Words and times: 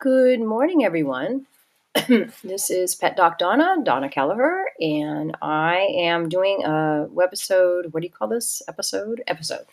Good 0.00 0.38
morning, 0.38 0.84
everyone. 0.84 1.46
this 2.44 2.70
is 2.70 2.94
Pet 2.94 3.16
Doc 3.16 3.36
Donna, 3.36 3.78
Donna 3.82 4.08
Kelleher, 4.08 4.66
and 4.80 5.36
I 5.42 5.88
am 5.92 6.28
doing 6.28 6.62
a 6.62 7.08
webisode. 7.12 7.92
What 7.92 8.02
do 8.02 8.06
you 8.06 8.12
call 8.12 8.28
this 8.28 8.62
episode? 8.68 9.24
Episode 9.26 9.64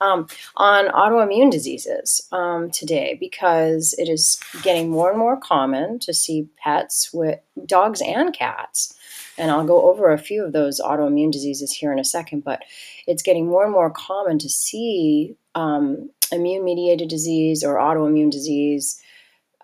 um, 0.00 0.28
on 0.56 0.86
autoimmune 0.86 1.50
diseases 1.50 2.28
um, 2.30 2.70
today 2.70 3.16
because 3.18 3.92
it 3.98 4.08
is 4.08 4.38
getting 4.62 4.88
more 4.88 5.10
and 5.10 5.18
more 5.18 5.36
common 5.36 5.98
to 5.98 6.14
see 6.14 6.48
pets 6.58 7.12
with 7.12 7.40
dogs 7.66 8.00
and 8.00 8.32
cats. 8.32 8.94
And 9.36 9.50
I'll 9.50 9.66
go 9.66 9.90
over 9.90 10.12
a 10.12 10.18
few 10.18 10.44
of 10.44 10.52
those 10.52 10.80
autoimmune 10.80 11.32
diseases 11.32 11.72
here 11.72 11.92
in 11.92 11.98
a 11.98 12.04
second, 12.04 12.44
but 12.44 12.62
it's 13.08 13.22
getting 13.22 13.48
more 13.48 13.64
and 13.64 13.72
more 13.72 13.90
common 13.90 14.38
to 14.38 14.48
see 14.48 15.34
um, 15.56 16.10
immune 16.30 16.62
mediated 16.62 17.08
disease 17.08 17.64
or 17.64 17.78
autoimmune 17.78 18.30
disease 18.30 19.02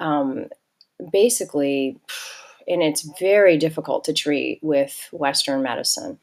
um, 0.02 0.46
basically, 1.12 1.98
and 2.68 2.82
it's 2.82 3.02
very 3.18 3.56
difficult 3.56 4.04
to 4.04 4.12
treat 4.12 4.58
with 4.62 5.08
Western 5.12 5.62
medicine. 5.62 6.18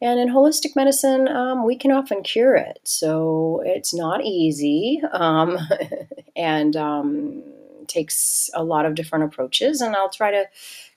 And 0.00 0.18
in 0.18 0.28
holistic 0.28 0.74
medicine, 0.74 1.28
um, 1.28 1.64
we 1.64 1.76
can 1.76 1.92
often 1.92 2.24
cure 2.24 2.56
it. 2.56 2.80
So 2.82 3.62
it's 3.64 3.94
not 3.94 4.24
easy 4.24 5.00
um, 5.12 5.56
and 6.36 6.74
um, 6.74 7.44
takes 7.86 8.50
a 8.52 8.64
lot 8.64 8.84
of 8.84 8.96
different 8.96 9.26
approaches. 9.26 9.80
And 9.80 9.94
I'll 9.94 10.10
try 10.10 10.32
to 10.32 10.46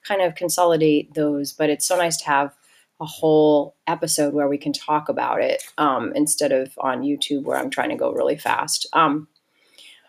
kind 0.04 0.24
of 0.24 0.34
consolidate 0.34 1.14
those. 1.14 1.54
But 1.54 1.70
it's 1.70 1.86
so 1.86 1.98
nice 1.98 2.18
to 2.18 2.26
have 2.26 2.56
a 3.00 3.06
whole 3.06 3.76
episode 3.86 4.34
where 4.34 4.48
we 4.48 4.58
can 4.58 4.74
talk 4.74 5.08
about 5.08 5.42
it 5.42 5.64
um, 5.78 6.12
instead 6.16 6.52
of 6.52 6.74
on 6.80 7.04
YouTube 7.04 7.44
where 7.44 7.58
I'm 7.58 7.70
trying 7.70 7.90
to 7.90 7.96
go 7.96 8.12
really 8.12 8.38
fast. 8.38 8.88
Um, 8.94 9.28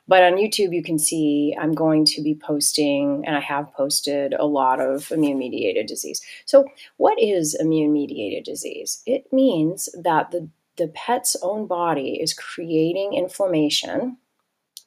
but 0.09 0.23
on 0.23 0.35
YouTube, 0.35 0.73
you 0.73 0.83
can 0.83 0.99
see 0.99 1.57
I'm 1.61 1.73
going 1.73 2.05
to 2.07 2.23
be 2.23 2.35
posting, 2.35 3.25
and 3.27 3.37
I 3.37 3.41
have 3.41 3.73
posted 3.75 4.35
a 4.35 4.47
lot 4.47 4.81
of 4.81 5.11
immune 5.11 5.39
mediated 5.39 5.87
disease. 5.87 6.21
So, 6.45 6.67
what 6.97 7.21
is 7.21 7.55
immune 7.55 7.93
mediated 7.93 8.45
disease? 8.45 9.03
It 9.07 9.33
means 9.33 9.89
that 10.01 10.31
the, 10.31 10.49
the 10.77 10.89
pet's 10.89 11.37
own 11.43 11.67
body 11.67 12.21
is 12.21 12.35
creating 12.35 13.15
inflammation 13.15 14.19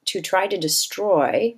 to 0.06 0.22
try 0.22 0.48
to 0.48 0.58
destroy 0.58 1.56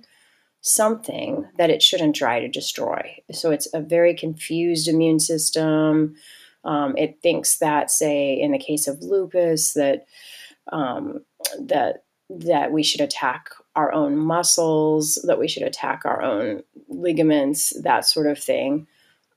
something 0.60 1.46
that 1.56 1.70
it 1.70 1.82
shouldn't 1.82 2.16
try 2.16 2.40
to 2.40 2.48
destroy. 2.48 3.16
So, 3.30 3.52
it's 3.52 3.68
a 3.72 3.80
very 3.80 4.14
confused 4.14 4.88
immune 4.88 5.20
system. 5.20 6.16
Um, 6.64 6.96
it 6.96 7.20
thinks 7.22 7.58
that, 7.58 7.92
say, 7.92 8.34
in 8.34 8.50
the 8.50 8.58
case 8.58 8.88
of 8.88 9.02
lupus, 9.02 9.74
that 9.74 10.06
um, 10.70 11.24
that 11.58 12.01
that 12.38 12.72
we 12.72 12.82
should 12.82 13.00
attack 13.00 13.50
our 13.74 13.92
own 13.92 14.16
muscles, 14.16 15.18
that 15.24 15.38
we 15.38 15.48
should 15.48 15.62
attack 15.62 16.02
our 16.04 16.22
own 16.22 16.62
ligaments, 16.88 17.72
that 17.82 18.04
sort 18.04 18.26
of 18.26 18.38
thing, 18.38 18.86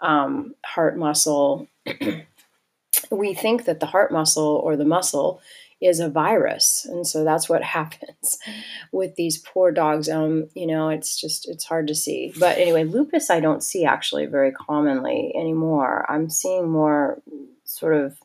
um, 0.02 0.56
heart 0.66 0.98
muscle. 0.98 1.68
we 3.12 3.34
think 3.34 3.66
that 3.66 3.80
the 3.80 3.86
heart 3.86 4.12
muscle 4.12 4.62
or 4.64 4.76
the 4.76 4.86
muscle 4.86 5.42
is 5.82 6.00
a 6.00 6.10
virus, 6.10 6.86
and 6.90 7.06
so 7.06 7.24
that's 7.24 7.50
what 7.50 7.64
happens 7.78 8.38
with 8.92 9.16
these 9.16 9.38
poor 9.38 9.72
dogs. 9.72 10.10
Um, 10.10 10.50
you 10.54 10.68
know, 10.68 10.90
it's 10.90 11.20
just 11.20 11.48
it's 11.48 11.66
hard 11.66 11.88
to 11.88 11.96
see. 11.96 12.34
But 12.40 12.58
anyway, 12.58 12.84
lupus 12.84 13.30
I 13.30 13.40
don't 13.40 13.64
see 13.64 13.86
actually 13.86 14.26
very 14.26 14.52
commonly 14.52 15.34
anymore. 15.36 16.06
I'm 16.10 16.30
seeing 16.30 16.70
more 16.70 17.22
sort 17.64 17.96
of 17.96 18.18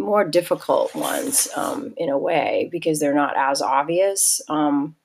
more 0.00 0.24
difficult 0.24 0.94
ones 0.94 1.48
um, 1.56 1.94
in 1.96 2.08
a 2.08 2.18
way 2.18 2.68
because 2.72 2.98
they're 2.98 3.14
not 3.14 3.36
as 3.36 3.62
obvious. 3.62 4.40
Um, 4.48 4.96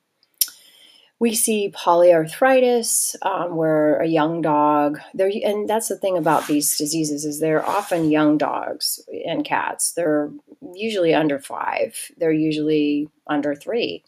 we 1.19 1.33
see 1.33 1.71
polyarthritis 1.71 3.15
um, 3.21 3.55
where 3.55 3.99
a 3.99 4.07
young 4.07 4.41
dog 4.41 4.99
there 5.13 5.31
and 5.43 5.67
that's 5.67 5.87
the 5.87 5.97
thing 5.97 6.17
about 6.17 6.47
these 6.47 6.77
diseases 6.77 7.23
is 7.23 7.39
they're 7.39 7.65
often 7.65 8.11
young 8.11 8.37
dogs 8.37 8.99
and 9.25 9.45
cats. 9.45 9.93
They're 9.93 10.31
usually 10.73 11.13
under 11.13 11.39
five. 11.39 12.11
They're 12.17 12.33
usually 12.33 13.09
under 13.27 13.55
three. 13.55 14.03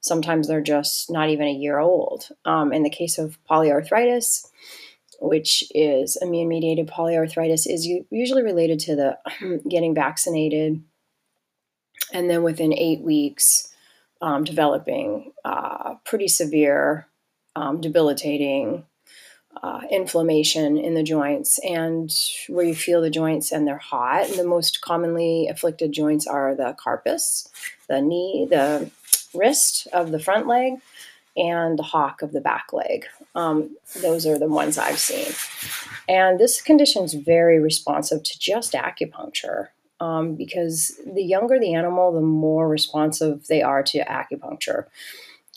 Sometimes 0.00 0.46
they're 0.46 0.60
just 0.60 1.10
not 1.10 1.30
even 1.30 1.46
a 1.46 1.52
year 1.52 1.78
old. 1.78 2.28
Um, 2.44 2.74
in 2.74 2.82
the 2.82 2.90
case 2.90 3.16
of 3.16 3.38
polyarthritis 3.50 4.46
which 5.20 5.64
is 5.74 6.16
immune 6.20 6.48
mediated 6.48 6.88
polyarthritis, 6.88 7.66
is 7.66 7.86
usually 8.10 8.42
related 8.42 8.78
to 8.80 8.96
the 8.96 9.60
getting 9.68 9.94
vaccinated 9.94 10.82
and 12.12 12.30
then 12.30 12.42
within 12.42 12.72
eight 12.72 13.00
weeks 13.00 13.72
um, 14.20 14.44
developing 14.44 15.32
uh, 15.44 15.94
pretty 16.04 16.28
severe, 16.28 17.06
um, 17.56 17.80
debilitating 17.80 18.84
uh, 19.62 19.80
inflammation 19.90 20.76
in 20.78 20.94
the 20.94 21.02
joints 21.02 21.58
and 21.60 22.12
where 22.48 22.64
you 22.64 22.74
feel 22.74 23.00
the 23.00 23.10
joints 23.10 23.52
and 23.52 23.66
they're 23.66 23.78
hot. 23.78 24.28
The 24.28 24.44
most 24.44 24.80
commonly 24.80 25.48
afflicted 25.48 25.92
joints 25.92 26.26
are 26.26 26.54
the 26.54 26.74
carpus, 26.78 27.48
the 27.88 28.00
knee, 28.00 28.46
the 28.48 28.90
wrist 29.34 29.86
of 29.92 30.10
the 30.10 30.18
front 30.18 30.46
leg, 30.46 30.74
and 31.36 31.78
the 31.78 31.82
hock 31.82 32.22
of 32.22 32.32
the 32.32 32.40
back 32.40 32.72
leg. 32.72 33.06
Um, 33.34 33.76
those 34.00 34.26
are 34.26 34.38
the 34.38 34.48
ones 34.48 34.78
I've 34.78 34.98
seen. 34.98 35.32
And 36.08 36.38
this 36.38 36.60
condition 36.60 37.04
is 37.04 37.14
very 37.14 37.58
responsive 37.60 38.22
to 38.22 38.38
just 38.38 38.74
acupuncture 38.74 39.68
um, 40.00 40.34
because 40.34 41.00
the 41.06 41.22
younger 41.22 41.58
the 41.58 41.74
animal, 41.74 42.12
the 42.12 42.20
more 42.20 42.68
responsive 42.68 43.46
they 43.46 43.62
are 43.62 43.82
to 43.84 44.04
acupuncture. 44.04 44.86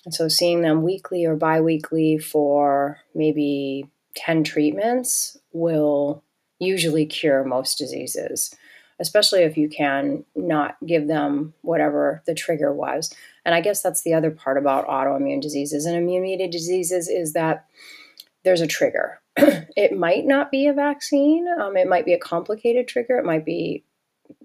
And 0.05 0.13
so 0.13 0.27
seeing 0.27 0.61
them 0.61 0.83
weekly 0.83 1.25
or 1.25 1.35
biweekly 1.35 2.17
for 2.17 2.99
maybe 3.13 3.89
10 4.15 4.43
treatments 4.43 5.37
will 5.51 6.23
usually 6.59 7.05
cure 7.05 7.43
most 7.43 7.77
diseases, 7.77 8.55
especially 8.99 9.43
if 9.43 9.57
you 9.57 9.69
can 9.69 10.23
not 10.35 10.75
give 10.85 11.07
them 11.07 11.53
whatever 11.61 12.23
the 12.25 12.33
trigger 12.33 12.73
was. 12.73 13.13
And 13.45 13.53
I 13.53 13.61
guess 13.61 13.81
that's 13.81 14.01
the 14.01 14.13
other 14.13 14.31
part 14.31 14.57
about 14.57 14.87
autoimmune 14.87 15.41
diseases 15.41 15.85
and 15.85 15.95
immune 15.95 16.23
mediated 16.23 16.51
diseases 16.51 17.07
is 17.07 17.33
that 17.33 17.65
there's 18.43 18.61
a 18.61 18.67
trigger. 18.67 19.19
it 19.37 19.97
might 19.97 20.25
not 20.25 20.51
be 20.51 20.67
a 20.67 20.73
vaccine. 20.73 21.47
Um, 21.59 21.77
it 21.77 21.87
might 21.87 22.05
be 22.05 22.13
a 22.13 22.19
complicated 22.19 22.87
trigger. 22.87 23.17
It 23.17 23.25
might 23.25 23.45
be, 23.45 23.83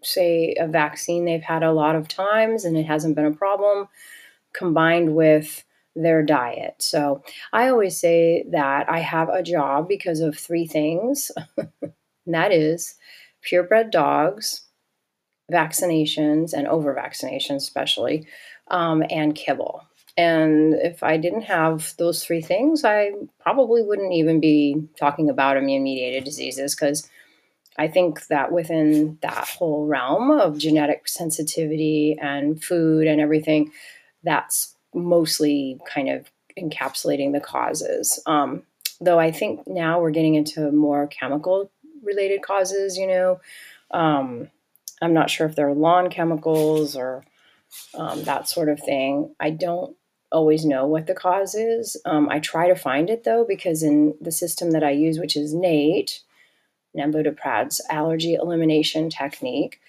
say, 0.03 0.55
a 0.59 0.67
vaccine 0.67 1.25
they've 1.25 1.43
had 1.43 1.63
a 1.63 1.73
lot 1.73 1.97
of 1.97 2.09
times 2.09 2.65
and 2.65 2.77
it 2.77 2.87
hasn't 2.87 3.17
been 3.17 3.27
a 3.27 3.33
problem, 3.33 3.89
combined 4.53 5.15
with 5.15 5.65
their 5.95 6.23
diet. 6.23 6.77
So 6.79 7.23
I 7.53 7.69
always 7.69 7.99
say 7.99 8.45
that 8.51 8.89
I 8.91 9.01
have 9.01 9.29
a 9.29 9.43
job 9.43 9.89
because 9.89 10.21
of 10.21 10.39
three 10.39 10.67
things, 10.67 11.31
and 11.57 11.93
that 12.27 12.53
is 12.53 12.95
purebred 13.43 13.91
dogs, 13.91 14.63
vaccinations, 15.51 16.53
and 16.53 16.67
over 16.67 16.95
vaccinations, 16.95 17.57
especially 17.57 18.27
um, 18.69 19.03
and 19.11 19.35
kibble. 19.35 19.87
And 20.17 20.75
if 20.75 21.03
I 21.03 21.17
didn't 21.17 21.43
have 21.43 21.95
those 21.97 22.23
three 22.25 22.43
things, 22.43 22.85
I 22.85 23.13
probably 23.41 23.83
wouldn't 23.83 24.13
even 24.13 24.41
be 24.41 24.89
talking 24.99 25.31
about 25.31 25.57
immune 25.57 25.85
mediated 25.85 26.25
diseases 26.25 26.75
because 26.75 27.09
I 27.79 27.89
think 27.89 28.27
that 28.27 28.53
within 28.53 29.19
that 29.23 29.49
whole 29.49 29.87
realm 29.87 30.31
of 30.31 30.59
genetic 30.59 31.09
sensitivity 31.09 32.19
and 32.21 32.63
food 32.63 33.07
and 33.07 33.21
everything, 33.21 33.73
that's 34.23 34.75
mostly 34.95 35.81
kind 35.87 36.11
of 36.11 36.31
encapsulating 36.59 37.33
the 37.33 37.41
causes. 37.41 38.21
Um, 38.27 38.65
though 39.01 39.19
I 39.19 39.31
think 39.31 39.67
now 39.67 40.01
we're 40.01 40.11
getting 40.11 40.35
into 40.35 40.71
more 40.71 41.07
chemical 41.07 41.71
related 42.03 42.43
causes, 42.43 42.97
you 42.97 43.07
know. 43.07 43.41
Um, 43.91 44.51
I'm 45.01 45.15
not 45.15 45.31
sure 45.31 45.47
if 45.47 45.57
they're 45.57 45.75
lawn 45.75 46.11
chemicals 46.11 46.97
or 46.97 47.25
um, 47.95 48.25
that 48.25 48.49
sort 48.49 48.69
of 48.69 48.81
thing. 48.81 49.35
I 49.41 49.51
don't 49.51 49.97
always 50.31 50.65
know 50.65 50.87
what 50.87 51.07
the 51.07 51.15
cause 51.15 51.55
is. 51.55 51.97
Um, 52.05 52.29
I 52.31 52.41
try 52.41 52.69
to 52.69 52.75
find 52.75 53.11
it 53.11 53.25
though, 53.25 53.45
because 53.47 53.83
in 53.83 54.15
the 54.21 54.33
system 54.33 54.71
that 54.71 54.85
I 54.85 54.91
use, 54.91 55.19
which 55.19 55.37
is 55.37 55.55
NAET, 55.55 56.21
Nambu 56.97 57.81
allergy 57.91 58.35
elimination 58.35 59.11
technique, 59.11 59.81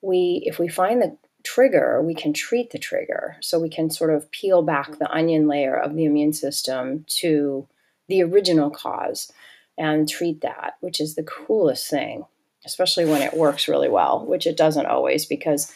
we 0.00 0.42
if 0.44 0.58
we 0.58 0.68
find 0.68 1.02
the 1.02 1.16
trigger, 1.44 2.00
we 2.02 2.14
can 2.14 2.32
treat 2.32 2.70
the 2.70 2.78
trigger. 2.78 3.36
So 3.40 3.58
we 3.58 3.68
can 3.68 3.90
sort 3.90 4.14
of 4.14 4.30
peel 4.30 4.62
back 4.62 4.98
the 4.98 5.10
onion 5.10 5.48
layer 5.48 5.76
of 5.76 5.94
the 5.94 6.04
immune 6.04 6.32
system 6.32 7.04
to 7.20 7.66
the 8.08 8.22
original 8.22 8.70
cause 8.70 9.32
and 9.78 10.08
treat 10.08 10.40
that, 10.42 10.74
which 10.80 11.00
is 11.00 11.14
the 11.14 11.22
coolest 11.22 11.88
thing, 11.88 12.24
especially 12.64 13.04
when 13.04 13.22
it 13.22 13.34
works 13.34 13.68
really 13.68 13.88
well, 13.88 14.24
which 14.26 14.46
it 14.46 14.56
doesn't 14.56 14.86
always 14.86 15.26
because 15.26 15.72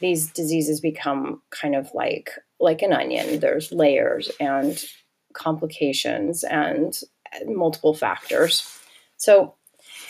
these 0.00 0.30
diseases 0.30 0.80
become 0.80 1.42
kind 1.50 1.74
of 1.74 1.90
like 1.94 2.30
like 2.58 2.82
an 2.82 2.92
onion. 2.92 3.40
There's 3.40 3.72
layers 3.72 4.30
and 4.40 4.82
complications 5.32 6.42
and 6.44 6.98
multiple 7.46 7.94
factors. 7.94 8.78
So 9.16 9.54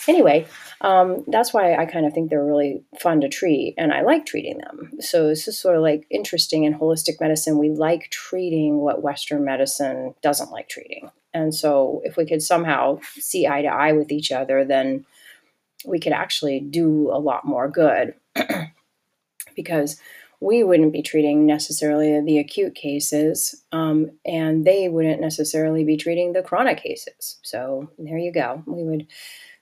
anyway, 0.09 0.47
um, 0.81 1.25
that's 1.27 1.53
why 1.53 1.75
I 1.75 1.87
kind 1.87 2.07
of 2.07 2.13
think 2.13 2.31
they're 2.31 2.45
really 2.45 2.83
fun 3.01 3.21
to 3.21 3.29
treat 3.29 3.75
and 3.77 3.93
I 3.93 4.03
like 4.03 4.27
treating 4.27 4.59
them. 4.59 4.93
So 5.01 5.29
this 5.29 5.47
is 5.47 5.59
sort 5.59 5.77
of 5.77 5.83
like 5.83 6.07
interesting 6.11 6.65
in 6.65 6.79
holistic 6.79 7.21
medicine. 7.21 7.59
We 7.59 7.71
like 7.71 8.11
treating 8.11 8.79
what 8.79 9.03
Western 9.03 9.45
medicine 9.45 10.15
doesn't 10.23 10.51
like 10.51 10.69
treating. 10.69 11.11
And 11.33 11.55
so 11.55 12.03
if 12.05 12.17
we 12.17 12.27
could 12.27 12.43
somehow 12.43 13.01
see 13.15 13.47
eye 13.47 13.63
to 13.63 13.69
eye 13.69 13.93
with 13.93 14.11
each 14.11 14.33
other, 14.33 14.65
then 14.65 15.05
we 15.87 15.99
could 15.99 16.13
actually 16.13 16.61
do 16.61 17.11
a 17.11 17.19
lot 17.19 17.45
more 17.45 17.69
good 17.69 18.15
because 19.57 20.01
we 20.41 20.65
wouldn't 20.65 20.93
be 20.93 21.03
treating 21.03 21.47
necessarily 21.47 22.21
the 22.21 22.39
acute 22.39 22.75
cases 22.75 23.63
um, 23.73 24.11
and 24.25 24.65
they 24.65 24.89
wouldn't 24.89 25.21
necessarily 25.21 25.85
be 25.85 25.97
treating 25.97 26.33
the 26.33 26.43
chronic 26.43 26.83
cases. 26.83 27.39
So 27.43 27.91
there 27.99 28.19
you 28.19 28.33
go. 28.33 28.63
We 28.67 28.83
would 28.83 29.07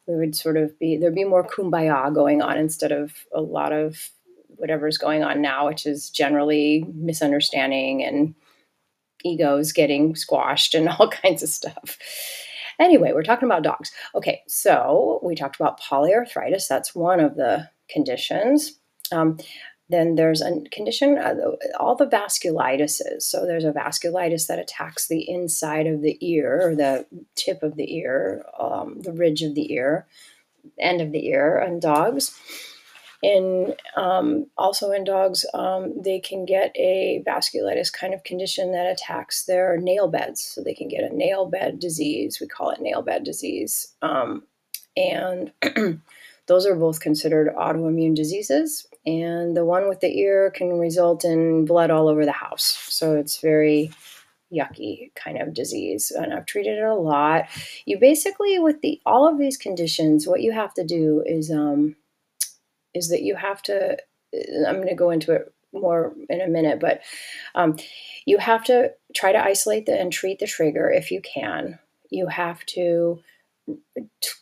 we 0.07 0.17
would 0.17 0.35
sort 0.35 0.57
of 0.57 0.79
be 0.79 0.97
there'd 0.97 1.15
be 1.15 1.25
more 1.25 1.47
kumbaya 1.47 2.15
going 2.15 2.41
on 2.41 2.57
instead 2.57 2.93
of 2.93 3.13
a 3.35 3.41
lot 3.41 3.73
of 3.73 4.11
whatever's 4.47 4.99
going 4.99 5.23
on 5.23 5.43
now, 5.43 5.67
which 5.67 5.85
is 5.85 6.11
generally 6.11 6.85
misunderstanding 6.95 8.03
and 8.03 8.35
egos 9.25 9.73
getting 9.73 10.15
squashed 10.15 10.75
and 10.75 10.89
all 10.99 11.09
kinds 11.09 11.43
of 11.43 11.49
stuff. 11.49 11.99
Anyway, 12.81 13.13
we're 13.13 13.25
talking 13.25 13.49
about 13.49 13.65
dogs. 13.65 13.91
Okay, 14.15 14.43
so 14.47 15.21
we 15.23 15.35
talked 15.35 15.57
about 15.57 15.81
polyarthritis. 15.81 16.69
That's 16.69 16.95
one 16.95 17.19
of 17.19 17.35
the 17.35 17.69
conditions. 17.91 18.79
Um, 19.11 19.39
then 19.91 20.17
there's 20.17 20.43
a 20.43 20.61
condition, 20.71 21.17
uh, 21.17 21.35
all 21.81 21.97
the 21.97 22.07
vasculitises. 22.07 23.23
So 23.23 23.47
there's 23.47 23.65
a 23.65 23.73
vasculitis 23.73 24.47
that 24.47 24.59
attacks 24.59 25.09
the 25.09 25.29
inside 25.29 25.87
of 25.87 26.03
the 26.03 26.19
ear 26.21 26.61
or 26.63 26.77
the 26.77 27.07
tip 27.35 27.63
of 27.63 27.77
the 27.77 27.97
ear, 27.97 28.45
um, 28.59 29.01
the 29.01 29.13
ridge 29.13 29.43
of 29.43 29.55
the 29.55 29.73
ear, 29.73 30.07
end 30.79 31.01
of 31.01 31.13
the 31.13 31.27
ear 31.27 31.59
in 31.67 31.81
dogs. 31.81 32.39
In 33.23 33.75
um, 33.97 34.47
also 34.57 34.93
in 34.93 35.03
dogs, 35.03 35.45
um, 35.53 35.93
they 36.01 36.21
can 36.21 36.45
get 36.45 36.71
a 36.77 37.23
vasculitis 37.27 37.93
kind 37.93 38.15
of 38.15 38.23
condition 38.23 38.73
that 38.73 38.87
attacks 38.87 39.45
their 39.45 39.77
nail 39.77 40.07
beds. 40.07 40.41
So 40.41 40.63
they 40.63 40.75
can 40.75 40.89
get 40.89 41.03
a 41.03 41.15
nail 41.15 41.47
bed 41.47 41.81
disease. 41.81 42.39
We 42.41 42.47
call 42.47 42.71
it 42.71 42.81
nail 42.81 43.03
bed 43.03 43.25
disease, 43.25 43.95
um, 44.03 44.45
and 44.97 45.53
those 46.47 46.65
are 46.65 46.77
both 46.77 47.01
considered 47.01 47.55
autoimmune 47.55 48.15
diseases 48.15 48.87
and 49.07 49.57
the 49.57 49.65
one 49.65 49.89
with 49.89 50.01
the 50.01 50.19
ear 50.19 50.51
can 50.51 50.79
result 50.79 51.25
in 51.25 51.65
blood 51.65 51.91
all 51.91 52.09
over 52.09 52.27
the 52.27 52.33
house. 52.33 52.65
So 52.91 53.15
it's 53.15 53.41
very 53.41 53.91
yucky 54.53 55.15
kind 55.15 55.41
of 55.41 55.55
disease 55.55 56.11
and 56.11 56.33
I've 56.33 56.47
treated 56.47 56.79
it 56.79 56.85
a 56.85 56.95
lot. 56.95 57.47
You 57.87 57.99
basically 57.99 58.59
with 58.59 58.81
the 58.81 59.01
all 59.07 59.29
of 59.29 59.39
these 59.39 59.57
conditions 59.57 60.27
what 60.27 60.43
you 60.43 60.53
have 60.53 60.75
to 60.75 60.85
do 60.85 61.23
is 61.25 61.51
um 61.51 61.97
is 62.95 63.09
that 63.11 63.23
you 63.23 63.37
have 63.37 63.63
to 63.63 63.99
I'm 64.67 64.77
going 64.77 64.89
to 64.89 64.95
go 64.95 65.11
into 65.11 65.33
it 65.33 65.53
more 65.73 66.15
in 66.31 66.41
a 66.41 66.49
minute 66.49 66.81
but 66.81 67.03
um 67.55 67.77
you 68.25 68.39
have 68.39 68.65
to 68.65 68.93
try 69.15 69.33
to 69.33 69.43
isolate 69.43 69.87
the, 69.87 69.99
and 69.99 70.13
treat 70.13 70.39
the 70.39 70.47
trigger 70.47 70.91
if 70.91 71.11
you 71.11 71.21
can. 71.21 71.79
You 72.11 72.27
have 72.27 72.65
to 72.67 73.21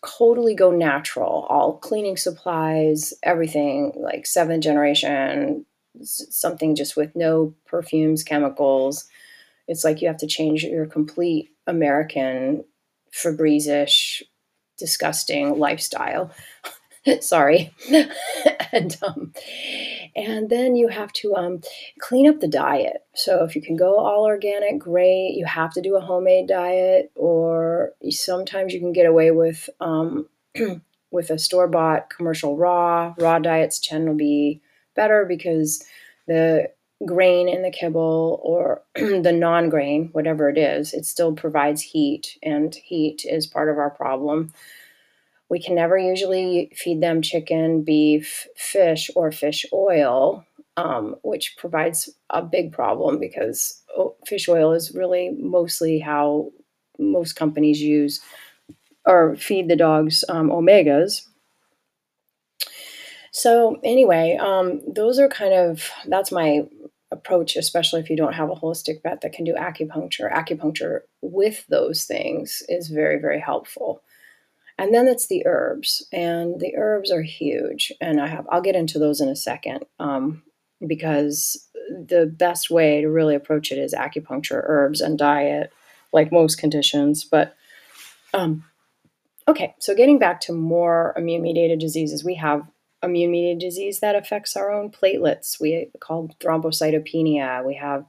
totally 0.04 0.54
go 0.54 0.70
natural 0.70 1.46
all 1.48 1.78
cleaning 1.78 2.16
supplies 2.16 3.12
everything 3.22 3.92
like 3.96 4.26
seventh 4.26 4.62
generation 4.62 5.64
something 6.02 6.74
just 6.74 6.96
with 6.96 7.16
no 7.16 7.54
perfumes 7.66 8.22
chemicals 8.22 9.08
it's 9.66 9.84
like 9.84 10.00
you 10.00 10.08
have 10.08 10.18
to 10.18 10.26
change 10.26 10.62
your 10.62 10.86
complete 10.86 11.50
american 11.66 12.64
febreze-ish 13.12 14.22
disgusting 14.78 15.58
lifestyle 15.58 16.30
sorry 17.20 17.72
and 18.72 18.96
um, 19.02 19.32
and 20.14 20.48
then 20.48 20.76
you 20.76 20.88
have 20.88 21.12
to 21.12 21.34
um, 21.34 21.60
clean 22.00 22.28
up 22.28 22.40
the 22.40 22.48
diet. 22.48 23.04
So 23.14 23.44
if 23.44 23.54
you 23.54 23.62
can 23.62 23.76
go 23.76 23.98
all 23.98 24.24
organic, 24.24 24.78
great. 24.78 25.34
You 25.36 25.44
have 25.44 25.72
to 25.74 25.82
do 25.82 25.96
a 25.96 26.00
homemade 26.00 26.48
diet, 26.48 27.12
or 27.14 27.92
sometimes 28.10 28.72
you 28.72 28.80
can 28.80 28.92
get 28.92 29.06
away 29.06 29.30
with 29.30 29.68
um, 29.80 30.28
with 31.10 31.30
a 31.30 31.38
store 31.38 31.68
bought 31.68 32.10
commercial 32.10 32.56
raw. 32.56 33.14
Raw 33.18 33.38
diets 33.38 33.78
tend 33.78 34.06
to 34.06 34.14
be 34.14 34.60
better 34.94 35.24
because 35.26 35.84
the 36.26 36.70
grain 37.04 37.48
in 37.48 37.62
the 37.62 37.70
kibble 37.70 38.40
or 38.42 38.82
the 38.94 39.32
non 39.32 39.68
grain, 39.68 40.08
whatever 40.12 40.48
it 40.48 40.58
is, 40.58 40.94
it 40.94 41.04
still 41.04 41.34
provides 41.34 41.82
heat, 41.82 42.38
and 42.42 42.74
heat 42.74 43.24
is 43.24 43.46
part 43.46 43.68
of 43.68 43.78
our 43.78 43.90
problem. 43.90 44.52
We 45.48 45.62
can 45.62 45.74
never 45.76 45.96
usually 45.96 46.70
feed 46.74 47.00
them 47.00 47.22
chicken, 47.22 47.82
beef, 47.82 48.46
fish, 48.56 49.10
or 49.14 49.30
fish 49.30 49.64
oil, 49.72 50.44
um, 50.76 51.16
which 51.22 51.56
provides 51.56 52.10
a 52.30 52.42
big 52.42 52.72
problem 52.72 53.20
because 53.20 53.82
oh, 53.96 54.16
fish 54.26 54.48
oil 54.48 54.72
is 54.72 54.94
really 54.94 55.30
mostly 55.38 55.98
how 55.98 56.50
most 56.98 57.34
companies 57.34 57.80
use 57.80 58.20
or 59.06 59.36
feed 59.36 59.68
the 59.68 59.76
dogs 59.76 60.24
um, 60.28 60.50
omegas. 60.50 61.26
So, 63.30 63.78
anyway, 63.84 64.38
um, 64.40 64.80
those 64.92 65.18
are 65.18 65.28
kind 65.28 65.52
of 65.52 65.90
that's 66.06 66.32
my 66.32 66.66
approach, 67.10 67.56
especially 67.56 68.00
if 68.00 68.10
you 68.10 68.16
don't 68.16 68.32
have 68.34 68.50
a 68.50 68.54
holistic 68.54 69.02
vet 69.02 69.20
that 69.20 69.32
can 69.32 69.44
do 69.44 69.54
acupuncture. 69.54 70.32
Acupuncture 70.32 71.00
with 71.22 71.66
those 71.68 72.04
things 72.04 72.62
is 72.68 72.88
very, 72.88 73.20
very 73.20 73.40
helpful. 73.40 74.02
And 74.78 74.94
then 74.94 75.08
it's 75.08 75.26
the 75.26 75.46
herbs, 75.46 76.06
and 76.12 76.60
the 76.60 76.76
herbs 76.76 77.10
are 77.10 77.22
huge. 77.22 77.92
And 78.00 78.20
I 78.20 78.26
have 78.26 78.46
I'll 78.50 78.60
get 78.60 78.76
into 78.76 78.98
those 78.98 79.20
in 79.20 79.28
a 79.28 79.36
second 79.36 79.84
um, 79.98 80.42
because 80.86 81.66
the 81.90 82.26
best 82.26 82.70
way 82.70 83.00
to 83.00 83.08
really 83.08 83.34
approach 83.34 83.72
it 83.72 83.78
is 83.78 83.94
acupuncture, 83.94 84.62
herbs, 84.66 85.00
and 85.00 85.18
diet, 85.18 85.72
like 86.12 86.30
most 86.30 86.58
conditions. 86.58 87.24
But 87.24 87.56
um, 88.34 88.64
okay, 89.48 89.74
so 89.78 89.94
getting 89.94 90.18
back 90.18 90.40
to 90.42 90.52
more 90.52 91.14
immune 91.16 91.42
mediated 91.42 91.78
diseases, 91.78 92.24
we 92.24 92.34
have 92.34 92.66
immune 93.02 93.30
mediated 93.30 93.60
disease 93.60 94.00
that 94.00 94.14
affects 94.14 94.56
our 94.56 94.70
own 94.70 94.90
platelets. 94.90 95.60
We 95.60 95.90
call 96.00 96.34
thrombocytopenia. 96.40 97.64
We 97.64 97.74
have 97.76 98.04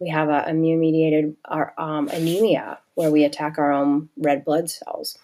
we 0.00 0.10
have 0.10 0.28
a 0.28 0.48
immune 0.48 0.80
mediated 0.80 1.36
um, 1.78 2.08
anemia 2.08 2.78
where 2.94 3.10
we 3.10 3.24
attack 3.24 3.58
our 3.58 3.72
own 3.72 4.08
red 4.16 4.44
blood 4.44 4.70
cells. 4.70 5.18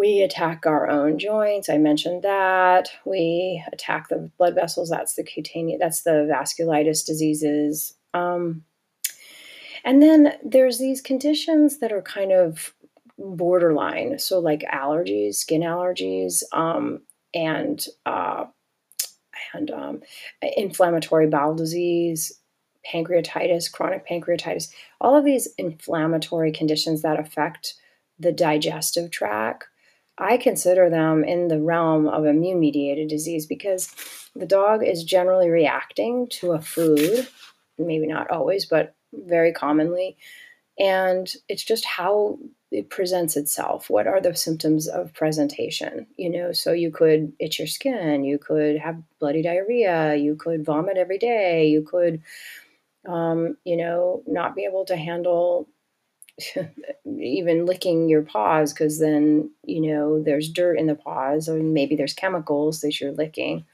We 0.00 0.22
attack 0.22 0.64
our 0.64 0.88
own 0.88 1.18
joints. 1.18 1.68
I 1.68 1.76
mentioned 1.76 2.22
that. 2.22 2.88
We 3.04 3.62
attack 3.70 4.08
the 4.08 4.30
blood 4.38 4.54
vessels. 4.54 4.88
That's 4.88 5.12
the 5.12 5.22
cutaneous, 5.22 5.78
that's 5.78 6.04
the 6.04 6.26
vasculitis 6.26 7.04
diseases. 7.04 7.92
Um, 8.14 8.64
and 9.84 10.02
then 10.02 10.32
there's 10.42 10.78
these 10.78 11.02
conditions 11.02 11.80
that 11.80 11.92
are 11.92 12.00
kind 12.00 12.32
of 12.32 12.72
borderline. 13.18 14.18
So, 14.18 14.38
like 14.38 14.64
allergies, 14.72 15.34
skin 15.34 15.60
allergies, 15.60 16.44
um, 16.50 17.02
and 17.34 17.84
uh, 18.06 18.46
and 19.52 19.70
um, 19.70 20.00
inflammatory 20.56 21.26
bowel 21.26 21.54
disease, 21.54 22.40
pancreatitis, 22.90 23.70
chronic 23.70 24.08
pancreatitis, 24.08 24.72
all 24.98 25.14
of 25.14 25.26
these 25.26 25.46
inflammatory 25.58 26.52
conditions 26.52 27.02
that 27.02 27.20
affect 27.20 27.74
the 28.18 28.32
digestive 28.32 29.10
tract 29.10 29.66
I 30.20 30.36
consider 30.36 30.90
them 30.90 31.24
in 31.24 31.48
the 31.48 31.60
realm 31.60 32.06
of 32.06 32.26
immune 32.26 32.60
mediated 32.60 33.08
disease 33.08 33.46
because 33.46 33.94
the 34.36 34.46
dog 34.46 34.84
is 34.84 35.02
generally 35.02 35.48
reacting 35.48 36.28
to 36.28 36.52
a 36.52 36.60
food, 36.60 37.26
maybe 37.78 38.06
not 38.06 38.30
always, 38.30 38.66
but 38.66 38.94
very 39.12 39.52
commonly. 39.52 40.18
And 40.78 41.32
it's 41.48 41.64
just 41.64 41.84
how 41.84 42.38
it 42.70 42.90
presents 42.90 43.36
itself. 43.36 43.90
What 43.90 44.06
are 44.06 44.20
the 44.20 44.34
symptoms 44.34 44.88
of 44.88 45.12
presentation? 45.14 46.06
You 46.16 46.30
know, 46.30 46.52
so 46.52 46.72
you 46.72 46.90
could 46.90 47.32
itch 47.38 47.58
your 47.58 47.66
skin, 47.66 48.22
you 48.22 48.38
could 48.38 48.78
have 48.78 49.02
bloody 49.18 49.42
diarrhea, 49.42 50.14
you 50.16 50.36
could 50.36 50.64
vomit 50.64 50.96
every 50.96 51.18
day, 51.18 51.66
you 51.66 51.82
could, 51.82 52.22
um, 53.08 53.56
you 53.64 53.76
know, 53.76 54.22
not 54.26 54.54
be 54.54 54.64
able 54.64 54.84
to 54.84 54.96
handle 54.96 55.66
even 57.20 57.66
licking 57.66 58.08
your 58.08 58.22
paws 58.22 58.72
because 58.72 58.98
then 58.98 59.50
you 59.64 59.80
know 59.80 60.22
there's 60.22 60.50
dirt 60.50 60.78
in 60.78 60.86
the 60.86 60.94
paws 60.94 61.48
or 61.48 61.62
maybe 61.62 61.96
there's 61.96 62.14
chemicals 62.14 62.80
that 62.80 63.00
you're 63.00 63.12
licking 63.12 63.64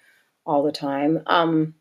all 0.45 0.63
the 0.63 0.73
time. 0.73 1.23
Um 1.27 1.75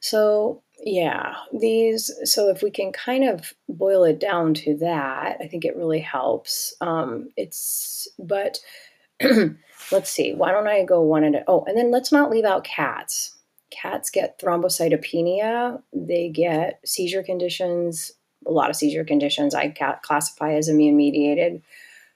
so 0.00 0.62
yeah 0.84 1.34
these 1.52 2.10
so 2.22 2.48
if 2.50 2.62
we 2.62 2.70
can 2.70 2.92
kind 2.92 3.28
of 3.28 3.52
boil 3.68 4.04
it 4.04 4.20
down 4.20 4.54
to 4.54 4.76
that 4.76 5.36
i 5.40 5.48
think 5.48 5.64
it 5.64 5.76
really 5.76 6.00
helps. 6.00 6.74
Um 6.80 7.30
it's 7.36 8.06
but 8.18 8.58
let's 9.92 10.10
see 10.10 10.34
why 10.34 10.52
don't 10.52 10.68
i 10.68 10.84
go 10.84 11.02
one 11.02 11.24
at 11.24 11.34
a 11.34 11.44
oh 11.48 11.64
and 11.66 11.76
then 11.76 11.90
let's 11.90 12.12
not 12.12 12.30
leave 12.30 12.44
out 12.44 12.64
cats. 12.64 13.34
Cats 13.70 14.08
get 14.10 14.40
thrombocytopenia 14.40 15.82
they 15.92 16.28
get 16.28 16.80
seizure 16.84 17.22
conditions 17.22 18.12
a 18.46 18.50
lot 18.50 18.70
of 18.70 18.76
seizure 18.76 19.04
conditions 19.04 19.54
I 19.54 19.68
classify 20.02 20.54
as 20.54 20.68
immune 20.68 20.96
mediated. 20.96 21.62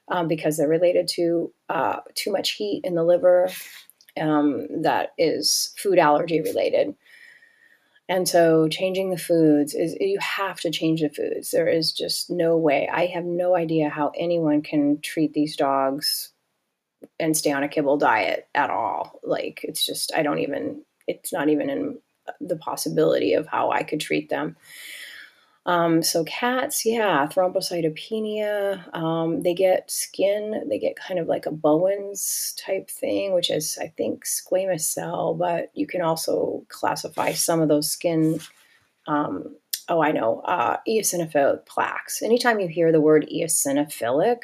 um, 0.09 0.27
because 0.27 0.57
they're 0.57 0.67
related 0.67 1.07
to 1.07 1.51
uh, 1.69 2.01
too 2.15 2.31
much 2.31 2.51
heat 2.51 2.81
in 2.83 2.95
the 2.95 3.03
liver 3.03 3.49
um, 4.19 4.67
that 4.81 5.13
is 5.17 5.73
food 5.77 5.97
allergy 5.97 6.41
related. 6.41 6.95
And 8.09 8.27
so 8.27 8.67
changing 8.67 9.09
the 9.09 9.17
foods 9.17 9.73
is 9.73 9.95
you 9.99 10.19
have 10.19 10.59
to 10.61 10.71
change 10.71 11.01
the 11.01 11.09
foods. 11.09 11.51
There 11.51 11.69
is 11.69 11.93
just 11.93 12.29
no 12.29 12.57
way. 12.57 12.89
I 12.91 13.05
have 13.07 13.23
no 13.23 13.55
idea 13.55 13.89
how 13.89 14.11
anyone 14.17 14.61
can 14.61 14.99
treat 15.01 15.33
these 15.33 15.55
dogs 15.55 16.31
and 17.19 17.35
stay 17.35 17.51
on 17.51 17.63
a 17.63 17.69
kibble 17.69 17.97
diet 17.97 18.47
at 18.53 18.69
all. 18.69 19.19
Like 19.23 19.61
it's 19.63 19.85
just 19.85 20.13
I 20.13 20.21
don't 20.21 20.39
even 20.39 20.83
it's 21.07 21.31
not 21.31 21.49
even 21.49 21.69
in 21.69 21.99
the 22.39 22.57
possibility 22.57 23.33
of 23.33 23.47
how 23.47 23.71
I 23.71 23.83
could 23.83 23.99
treat 24.01 24.29
them. 24.29 24.57
Um, 25.65 26.03
so 26.03 26.25
cats, 26.25 26.85
yeah, 26.85 27.27
thrombocytopenia. 27.27 28.93
Um, 28.93 29.43
they 29.43 29.53
get 29.53 29.89
skin. 29.89 30.67
They 30.67 30.77
get 30.77 30.97
kind 30.97 31.19
of 31.19 31.27
like 31.27 31.45
a 31.45 31.51
Bowen's 31.51 32.53
type 32.57 32.89
thing, 32.89 33.33
which 33.33 33.49
is 33.49 33.77
I 33.81 33.87
think 33.87 34.25
squamous 34.25 34.81
cell, 34.81 35.33
but 35.33 35.71
you 35.73 35.87
can 35.87 36.01
also 36.01 36.65
classify 36.67 37.31
some 37.31 37.61
of 37.61 37.69
those 37.69 37.89
skin. 37.89 38.41
Um, 39.07 39.55
oh, 39.87 40.01
I 40.01 40.11
know, 40.11 40.41
uh, 40.41 40.77
eosinophilic 40.87 41.65
plaques. 41.65 42.21
Anytime 42.21 42.59
you 42.59 42.67
hear 42.67 42.91
the 42.91 43.01
word 43.01 43.27
eosinophilic, 43.33 44.39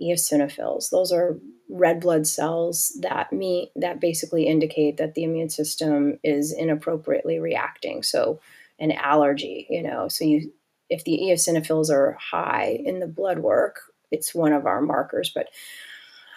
eosinophils, 0.00 0.90
those 0.90 1.10
are 1.10 1.38
red 1.68 2.00
blood 2.00 2.26
cells 2.26 2.96
that 3.00 3.32
me 3.32 3.70
that 3.76 4.00
basically 4.00 4.46
indicate 4.46 4.96
that 4.98 5.14
the 5.14 5.24
immune 5.24 5.50
system 5.50 6.18
is 6.22 6.52
inappropriately 6.52 7.40
reacting. 7.40 8.02
So 8.02 8.40
an 8.78 8.92
allergy, 8.92 9.66
you 9.70 9.82
know. 9.82 10.08
So 10.08 10.24
you 10.24 10.52
if 10.90 11.04
the 11.04 11.18
eosinophils 11.22 11.90
are 11.90 12.16
high 12.18 12.80
in 12.84 13.00
the 13.00 13.06
blood 13.06 13.40
work, 13.40 13.80
it's 14.10 14.34
one 14.34 14.52
of 14.52 14.66
our 14.66 14.80
markers, 14.80 15.30
but 15.34 15.48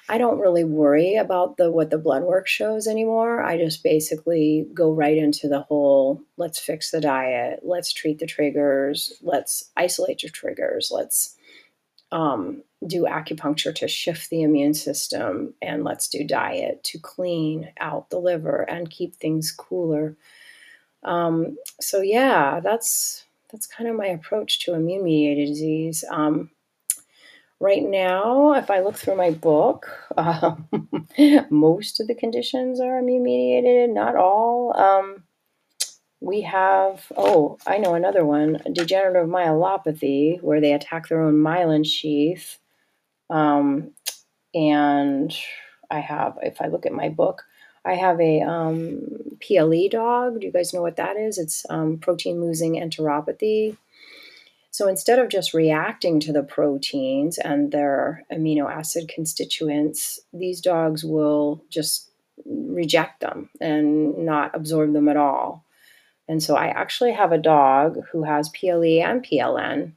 I 0.10 0.17
don't 0.17 0.39
really 0.39 0.65
worry 0.65 1.15
about 1.15 1.55
the 1.55 1.71
what 1.71 1.89
the 1.89 1.98
blood 1.98 2.24
work 2.24 2.48
shows 2.48 2.86
anymore. 2.88 3.41
I 3.43 3.57
just 3.57 3.83
basically 3.83 4.67
go 4.74 4.91
right 4.91 5.17
into 5.17 5.48
the 5.48 5.62
whole 5.62 6.21
let's 6.38 6.60
fix 6.60 6.91
the 6.91 7.00
diet, 7.00 7.62
let's 7.63 7.93
treat 7.93 8.19
the 8.19 8.25
triggers, 8.25 9.13
let's 9.21 9.71
isolate 9.77 10.24
your 10.24 10.31
triggers, 10.31 10.91
let's 10.93 11.38
um, 12.12 12.63
do 12.86 13.03
acupuncture 13.03 13.74
to 13.75 13.88
shift 13.88 14.29
the 14.29 14.41
immune 14.41 14.74
system, 14.74 15.53
and 15.62 15.86
let's 15.86 16.10
do 16.10 16.25
diet 16.25 16.83
to 16.86 17.00
clean 17.00 17.71
out 17.79 18.10
the 18.10 18.19
liver 18.19 18.63
and 18.63 18.89
keep 18.89 19.15
things 19.15 19.51
cooler. 19.51 20.17
Um, 21.03 21.58
so 21.79 22.01
yeah, 22.01 22.60
that's 22.60 23.25
that's 23.51 23.67
kind 23.67 23.89
of 23.89 23.96
my 23.96 24.08
approach 24.08 24.60
to 24.62 24.74
immune 24.74 25.03
mediated 25.03 25.48
disease. 25.48 26.03
Um, 26.10 26.51
right 27.60 27.84
now, 27.84 28.53
if 28.53 28.72
I 28.72 28.79
look 28.79 28.96
through 28.96 29.15
my 29.15 29.31
book, 29.31 29.89
uh, 30.17 30.55
most 31.50 32.00
of 32.00 32.08
the 32.08 32.15
conditions 32.15 32.79
are 32.79 33.00
immune 33.00 33.24
mediated, 33.24 33.89
not 33.89 34.15
all. 34.15 34.77
Um, 34.77 35.24
we 36.22 36.41
have, 36.41 37.12
oh, 37.17 37.58
I 37.65 37.79
know 37.79 37.96
another 37.96 38.24
one 38.24 38.62
degenerative 38.72 39.27
myelopathy, 39.27 40.41
where 40.41 40.62
they 40.62 40.74
attack 40.74 41.10
their 41.10 41.22
own 41.22 41.36
myelin 41.36 41.86
sheath. 41.86 42.60
Um, 43.29 43.91
and 44.53 45.36
I 45.89 46.00
have, 46.00 46.38
if 46.43 46.62
I 46.62 46.67
look 46.67 46.86
at 46.86 46.93
my 46.93 47.10
book, 47.10 47.43
I 47.83 47.95
have 47.95 48.19
a 48.19 48.41
um, 48.41 49.38
PLE 49.41 49.89
dog. 49.89 50.39
Do 50.39 50.45
you 50.45 50.53
guys 50.53 50.73
know 50.73 50.81
what 50.81 50.97
that 50.97 51.17
is? 51.17 51.38
It's 51.38 51.65
um, 51.69 51.97
protein 51.97 52.41
losing 52.41 52.73
enteropathy. 52.73 53.77
So 54.69 54.88
instead 54.88 55.19
of 55.19 55.29
just 55.29 55.53
reacting 55.53 56.19
to 56.21 56.31
the 56.31 56.43
proteins 56.43 57.38
and 57.38 57.71
their 57.71 58.23
amino 58.31 58.71
acid 58.71 59.09
constituents, 59.13 60.19
these 60.31 60.61
dogs 60.61 61.03
will 61.03 61.63
just 61.69 62.09
reject 62.45 63.19
them 63.19 63.50
and 63.59 64.17
not 64.19 64.55
absorb 64.55 64.93
them 64.93 65.09
at 65.09 65.17
all. 65.17 65.65
And 66.27 66.41
so 66.41 66.55
I 66.55 66.67
actually 66.67 67.11
have 67.11 67.33
a 67.33 67.38
dog 67.38 67.97
who 68.11 68.23
has 68.23 68.47
PLE 68.50 69.01
and 69.03 69.21
PLN, 69.21 69.91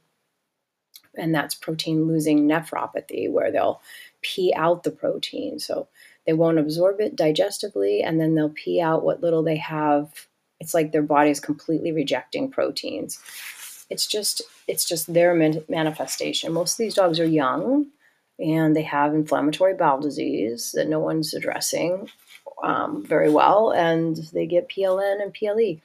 and 1.17 1.33
that's 1.33 1.55
protein 1.55 2.07
losing 2.07 2.45
nephropathy, 2.45 3.31
where 3.31 3.53
they'll 3.53 3.81
pee 4.21 4.53
out 4.53 4.83
the 4.83 4.91
protein. 4.91 5.59
So 5.59 5.87
they 6.25 6.33
won't 6.33 6.59
absorb 6.59 6.99
it 6.99 7.15
digestively, 7.15 8.01
and 8.03 8.19
then 8.19 8.35
they'll 8.35 8.49
pee 8.49 8.81
out 8.81 9.03
what 9.03 9.21
little 9.21 9.43
they 9.43 9.57
have. 9.57 10.27
It's 10.59 10.73
like 10.73 10.91
their 10.91 11.03
body 11.03 11.29
is 11.29 11.39
completely 11.39 11.91
rejecting 11.91 12.49
proteins. 12.49 13.19
It's 13.89 14.07
just 14.07 14.41
it's 14.67 14.85
just 14.85 15.13
their 15.13 15.35
manifestation. 15.69 16.53
Most 16.53 16.73
of 16.73 16.77
these 16.77 16.95
dogs 16.95 17.19
are 17.19 17.25
young, 17.25 17.87
and 18.39 18.75
they 18.75 18.81
have 18.81 19.13
inflammatory 19.13 19.75
bowel 19.75 20.01
disease 20.01 20.71
that 20.73 20.89
no 20.89 20.99
one's 20.99 21.33
addressing 21.33 22.09
um, 22.63 23.05
very 23.05 23.29
well, 23.29 23.71
and 23.71 24.17
they 24.33 24.45
get 24.45 24.69
PLN 24.69 25.21
and 25.21 25.33
PLE. 25.33 25.81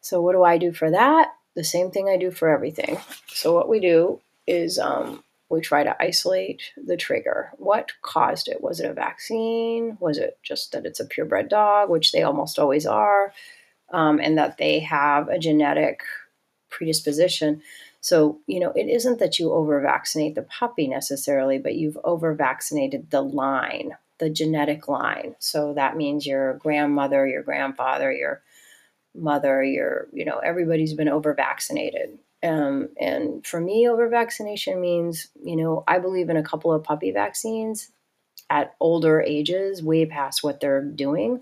So 0.00 0.20
what 0.20 0.32
do 0.32 0.44
I 0.44 0.58
do 0.58 0.72
for 0.72 0.90
that? 0.90 1.34
The 1.54 1.64
same 1.64 1.90
thing 1.90 2.08
I 2.08 2.16
do 2.16 2.30
for 2.30 2.48
everything. 2.48 2.98
So 3.28 3.52
what 3.54 3.68
we 3.68 3.80
do 3.80 4.20
is 4.46 4.78
um, 4.78 5.24
we 5.48 5.60
try 5.60 5.84
to 5.84 5.96
isolate 6.02 6.72
the 6.76 6.96
trigger. 6.96 7.52
What 7.56 7.92
caused 8.02 8.48
it? 8.48 8.60
Was 8.60 8.80
it 8.80 8.90
a 8.90 8.94
vaccine? 8.94 9.96
Was 10.00 10.18
it 10.18 10.38
just 10.42 10.72
that 10.72 10.86
it's 10.86 11.00
a 11.00 11.06
purebred 11.06 11.48
dog, 11.48 11.88
which 11.88 12.12
they 12.12 12.22
almost 12.22 12.58
always 12.58 12.86
are, 12.86 13.32
um, 13.92 14.18
and 14.18 14.36
that 14.38 14.58
they 14.58 14.80
have 14.80 15.28
a 15.28 15.38
genetic 15.38 16.00
predisposition? 16.68 17.62
So, 18.00 18.40
you 18.46 18.60
know, 18.60 18.72
it 18.72 18.88
isn't 18.88 19.18
that 19.18 19.38
you 19.38 19.52
over 19.52 19.80
vaccinate 19.80 20.34
the 20.34 20.42
puppy 20.42 20.86
necessarily, 20.86 21.58
but 21.58 21.74
you've 21.74 21.98
over 22.04 22.34
vaccinated 22.34 23.10
the 23.10 23.22
line, 23.22 23.96
the 24.18 24.30
genetic 24.30 24.88
line. 24.88 25.34
So 25.38 25.74
that 25.74 25.96
means 25.96 26.26
your 26.26 26.54
grandmother, 26.54 27.26
your 27.26 27.42
grandfather, 27.42 28.12
your 28.12 28.42
mother, 29.14 29.62
your, 29.62 30.08
you 30.12 30.24
know, 30.24 30.38
everybody's 30.38 30.94
been 30.94 31.08
over 31.08 31.34
vaccinated. 31.34 32.18
Um, 32.42 32.88
and 33.00 33.44
for 33.46 33.60
me, 33.60 33.88
over 33.88 34.08
vaccination 34.08 34.80
means, 34.80 35.28
you 35.42 35.56
know, 35.56 35.84
I 35.88 35.98
believe 35.98 36.28
in 36.28 36.36
a 36.36 36.42
couple 36.42 36.72
of 36.72 36.84
puppy 36.84 37.10
vaccines 37.10 37.90
at 38.50 38.74
older 38.80 39.20
ages, 39.20 39.82
way 39.82 40.06
past 40.06 40.42
what 40.44 40.60
they're 40.60 40.82
doing. 40.82 41.40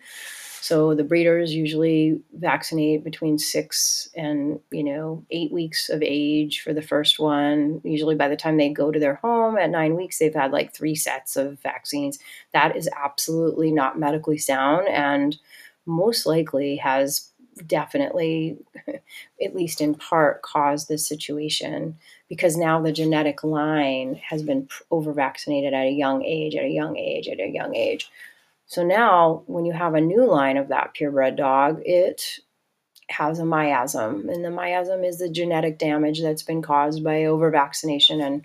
So 0.60 0.94
the 0.94 1.04
breeders 1.04 1.52
usually 1.54 2.22
vaccinate 2.32 3.04
between 3.04 3.36
six 3.36 4.08
and 4.16 4.60
you 4.70 4.82
know 4.82 5.22
eight 5.30 5.52
weeks 5.52 5.90
of 5.90 6.02
age 6.02 6.62
for 6.62 6.72
the 6.72 6.80
first 6.80 7.18
one. 7.18 7.82
Usually 7.84 8.14
by 8.14 8.28
the 8.28 8.36
time 8.36 8.56
they 8.56 8.70
go 8.70 8.90
to 8.90 8.98
their 8.98 9.16
home 9.16 9.58
at 9.58 9.68
nine 9.68 9.94
weeks, 9.94 10.18
they've 10.18 10.34
had 10.34 10.52
like 10.52 10.72
three 10.72 10.94
sets 10.94 11.36
of 11.36 11.60
vaccines. 11.60 12.18
That 12.54 12.76
is 12.76 12.88
absolutely 12.96 13.72
not 13.72 13.98
medically 13.98 14.38
sound 14.38 14.88
and 14.88 15.36
most 15.86 16.24
likely 16.24 16.76
has 16.76 17.28
definitely, 17.66 18.58
at 19.42 19.54
least 19.54 19.80
in 19.80 19.94
part, 19.94 20.42
caused 20.42 20.88
this 20.88 21.06
situation 21.06 21.96
because 22.28 22.56
now 22.56 22.80
the 22.80 22.92
genetic 22.92 23.44
line 23.44 24.20
has 24.28 24.42
been 24.42 24.68
over 24.90 25.12
vaccinated 25.12 25.74
at 25.74 25.86
a 25.86 25.90
young 25.90 26.24
age, 26.24 26.54
at 26.54 26.64
a 26.64 26.68
young 26.68 26.96
age, 26.96 27.28
at 27.28 27.40
a 27.40 27.48
young 27.48 27.74
age. 27.74 28.10
So 28.66 28.84
now, 28.84 29.42
when 29.46 29.64
you 29.64 29.72
have 29.72 29.94
a 29.94 30.00
new 30.00 30.24
line 30.24 30.56
of 30.56 30.68
that 30.68 30.94
purebred 30.94 31.36
dog, 31.36 31.82
it 31.84 32.40
has 33.08 33.38
a 33.38 33.42
miasm, 33.42 34.28
and 34.32 34.44
the 34.44 34.48
miasm 34.48 35.06
is 35.06 35.18
the 35.18 35.28
genetic 35.28 35.78
damage 35.78 36.22
that's 36.22 36.42
been 36.42 36.62
caused 36.62 37.04
by 37.04 37.24
over 37.24 37.50
vaccination 37.50 38.20
and 38.20 38.44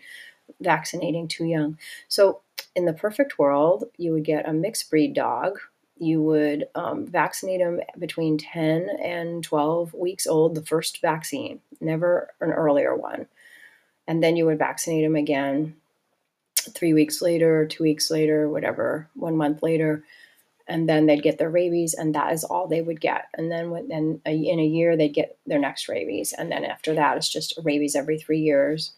vaccinating 0.59 1.27
too 1.27 1.45
young. 1.45 1.77
So, 2.09 2.41
in 2.75 2.85
the 2.85 2.93
perfect 2.93 3.39
world, 3.39 3.85
you 3.97 4.11
would 4.11 4.25
get 4.25 4.47
a 4.47 4.53
mixed 4.53 4.89
breed 4.89 5.13
dog 5.13 5.59
you 5.99 6.21
would 6.21 6.65
um, 6.75 7.05
vaccinate 7.05 7.59
them 7.59 7.81
between 7.97 8.37
10 8.37 8.89
and 9.03 9.43
12 9.43 9.93
weeks 9.93 10.27
old, 10.27 10.55
the 10.55 10.65
first 10.65 11.01
vaccine, 11.01 11.59
never 11.79 12.29
an 12.41 12.51
earlier 12.51 12.95
one. 12.95 13.27
And 14.07 14.23
then 14.23 14.35
you 14.35 14.45
would 14.45 14.57
vaccinate 14.57 15.03
them 15.03 15.15
again 15.15 15.75
three 16.73 16.93
weeks 16.93 17.21
later, 17.21 17.65
two 17.65 17.83
weeks 17.83 18.09
later, 18.09 18.49
whatever, 18.49 19.09
one 19.13 19.37
month 19.37 19.61
later. 19.61 20.03
And 20.67 20.87
then 20.87 21.05
they'd 21.05 21.23
get 21.23 21.39
their 21.39 21.49
rabies, 21.49 21.95
and 21.95 22.13
that 22.13 22.31
is 22.31 22.43
all 22.43 22.67
they 22.67 22.81
would 22.81 23.01
get. 23.01 23.25
And 23.33 23.51
then, 23.51 23.71
in 23.89 24.21
a 24.25 24.65
year, 24.65 24.95
they'd 24.95 25.13
get 25.13 25.37
their 25.47 25.57
next 25.57 25.89
rabies. 25.89 26.31
And 26.31 26.51
then 26.51 26.63
after 26.63 26.93
that, 26.93 27.17
it's 27.17 27.29
just 27.29 27.59
rabies 27.63 27.95
every 27.95 28.19
three 28.19 28.39
years 28.39 28.93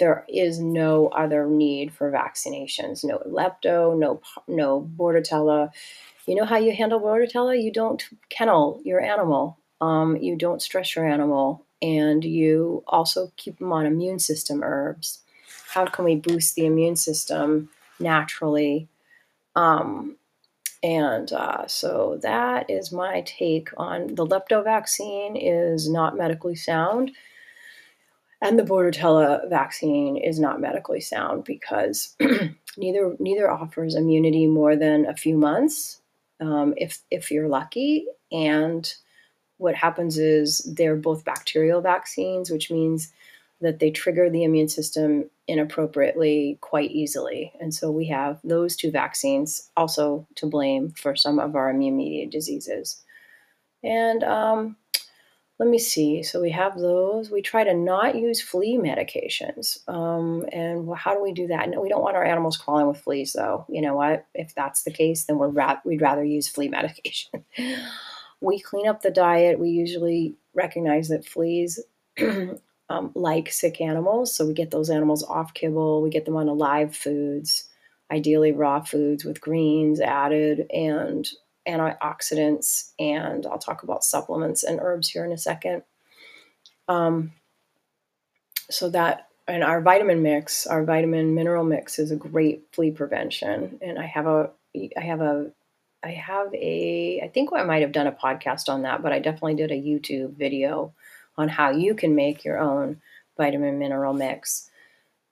there 0.00 0.24
is 0.28 0.58
no 0.58 1.08
other 1.08 1.46
need 1.46 1.92
for 1.92 2.10
vaccinations. 2.10 3.04
No 3.04 3.18
lepto, 3.18 3.96
no 3.96 4.20
no 4.48 4.90
bordetella. 4.96 5.70
You 6.30 6.36
know 6.36 6.44
how 6.44 6.58
you 6.58 6.70
handle 6.70 7.00
Bordetella? 7.00 7.60
You 7.60 7.72
don't 7.72 8.08
kennel 8.28 8.80
your 8.84 9.00
animal. 9.00 9.58
Um, 9.80 10.16
you 10.16 10.36
don't 10.36 10.62
stress 10.62 10.94
your 10.94 11.04
animal, 11.04 11.66
and 11.82 12.24
you 12.24 12.84
also 12.86 13.32
keep 13.36 13.58
them 13.58 13.72
on 13.72 13.84
immune 13.84 14.20
system 14.20 14.62
herbs. 14.62 15.22
How 15.70 15.86
can 15.86 16.04
we 16.04 16.14
boost 16.14 16.54
the 16.54 16.66
immune 16.66 16.94
system 16.94 17.68
naturally? 17.98 18.86
Um, 19.56 20.18
and 20.84 21.32
uh, 21.32 21.66
so 21.66 22.20
that 22.22 22.70
is 22.70 22.92
my 22.92 23.22
take 23.22 23.70
on 23.76 24.14
the 24.14 24.24
lepto 24.24 24.62
vaccine 24.62 25.34
is 25.34 25.90
not 25.90 26.16
medically 26.16 26.54
sound. 26.54 27.10
and 28.40 28.56
the 28.56 28.62
Bordetella 28.62 29.50
vaccine 29.50 30.16
is 30.16 30.38
not 30.38 30.60
medically 30.60 31.00
sound 31.00 31.42
because 31.42 32.14
neither 32.76 33.16
neither 33.18 33.50
offers 33.50 33.96
immunity 33.96 34.46
more 34.46 34.76
than 34.76 35.06
a 35.06 35.16
few 35.16 35.36
months, 35.36 35.99
um, 36.40 36.74
if 36.76 37.00
if 37.10 37.30
you're 37.30 37.48
lucky. 37.48 38.06
And 38.32 38.92
what 39.58 39.74
happens 39.74 40.18
is 40.18 40.58
they're 40.76 40.96
both 40.96 41.24
bacterial 41.24 41.80
vaccines, 41.80 42.50
which 42.50 42.70
means 42.70 43.12
that 43.60 43.78
they 43.78 43.90
trigger 43.90 44.30
the 44.30 44.44
immune 44.44 44.68
system 44.68 45.28
inappropriately 45.46 46.56
quite 46.62 46.90
easily. 46.92 47.52
And 47.60 47.74
so 47.74 47.90
we 47.90 48.06
have 48.06 48.40
those 48.42 48.74
two 48.74 48.90
vaccines 48.90 49.70
also 49.76 50.26
to 50.36 50.46
blame 50.46 50.90
for 50.92 51.14
some 51.14 51.38
of 51.38 51.54
our 51.54 51.68
immune 51.68 51.98
mediated 51.98 52.30
diseases. 52.30 53.02
And 53.82 54.24
um, 54.24 54.76
let 55.60 55.68
me 55.68 55.78
see. 55.78 56.22
So 56.22 56.40
we 56.40 56.52
have 56.52 56.78
those. 56.78 57.30
We 57.30 57.42
try 57.42 57.64
to 57.64 57.74
not 57.74 58.14
use 58.14 58.40
flea 58.40 58.78
medications. 58.78 59.86
Um, 59.86 60.46
and 60.50 60.90
how 60.96 61.14
do 61.14 61.22
we 61.22 61.34
do 61.34 61.48
that? 61.48 61.68
No, 61.68 61.82
we 61.82 61.90
don't 61.90 62.02
want 62.02 62.16
our 62.16 62.24
animals 62.24 62.56
crawling 62.56 62.86
with 62.86 63.02
fleas, 63.02 63.34
though. 63.34 63.66
You 63.68 63.82
know 63.82 63.94
what? 63.94 64.24
If 64.34 64.54
that's 64.54 64.84
the 64.84 64.90
case, 64.90 65.24
then 65.24 65.36
we're 65.36 65.48
ra- 65.48 65.82
we'd 65.84 66.00
rather 66.00 66.24
use 66.24 66.48
flea 66.48 66.68
medication. 66.70 67.44
we 68.40 68.58
clean 68.58 68.88
up 68.88 69.02
the 69.02 69.10
diet. 69.10 69.60
We 69.60 69.68
usually 69.68 70.34
recognize 70.54 71.08
that 71.08 71.26
fleas 71.26 71.78
um, 72.88 73.12
like 73.14 73.52
sick 73.52 73.82
animals. 73.82 74.34
So 74.34 74.46
we 74.46 74.54
get 74.54 74.70
those 74.70 74.88
animals 74.88 75.22
off 75.24 75.52
kibble. 75.52 76.00
We 76.00 76.08
get 76.08 76.24
them 76.24 76.36
on 76.36 76.46
live 76.46 76.96
foods, 76.96 77.68
ideally 78.10 78.52
raw 78.52 78.80
foods 78.80 79.26
with 79.26 79.42
greens 79.42 80.00
added 80.00 80.70
and 80.72 81.28
antioxidants, 81.70 82.92
and 82.98 83.46
I'll 83.46 83.58
talk 83.58 83.82
about 83.82 84.04
supplements 84.04 84.62
and 84.62 84.80
herbs 84.80 85.08
here 85.08 85.24
in 85.24 85.32
a 85.32 85.38
second. 85.38 85.82
Um, 86.88 87.32
so 88.70 88.90
that 88.90 89.30
and 89.50 89.64
our 89.64 89.80
vitamin 89.80 90.22
mix, 90.22 90.66
our 90.66 90.84
vitamin 90.84 91.34
mineral 91.34 91.64
mix 91.64 91.98
is 91.98 92.12
a 92.12 92.16
great 92.16 92.68
flea 92.72 92.92
prevention. 92.92 93.78
And 93.82 93.98
I 93.98 94.06
have 94.06 94.26
a, 94.26 94.50
I 94.96 95.00
have 95.00 95.20
a, 95.20 95.50
I 96.04 96.10
have 96.10 96.54
a, 96.54 97.20
I 97.22 97.28
think 97.28 97.50
I 97.52 97.64
might 97.64 97.82
have 97.82 97.92
done 97.92 98.06
a 98.06 98.12
podcast 98.12 98.68
on 98.68 98.82
that, 98.82 99.02
but 99.02 99.12
I 99.12 99.18
definitely 99.18 99.56
did 99.56 99.72
a 99.72 99.74
YouTube 99.74 100.36
video 100.36 100.94
on 101.36 101.48
how 101.48 101.70
you 101.70 101.94
can 101.94 102.14
make 102.14 102.44
your 102.44 102.58
own 102.58 103.00
vitamin 103.36 103.78
mineral 103.78 104.14
mix. 104.14 104.70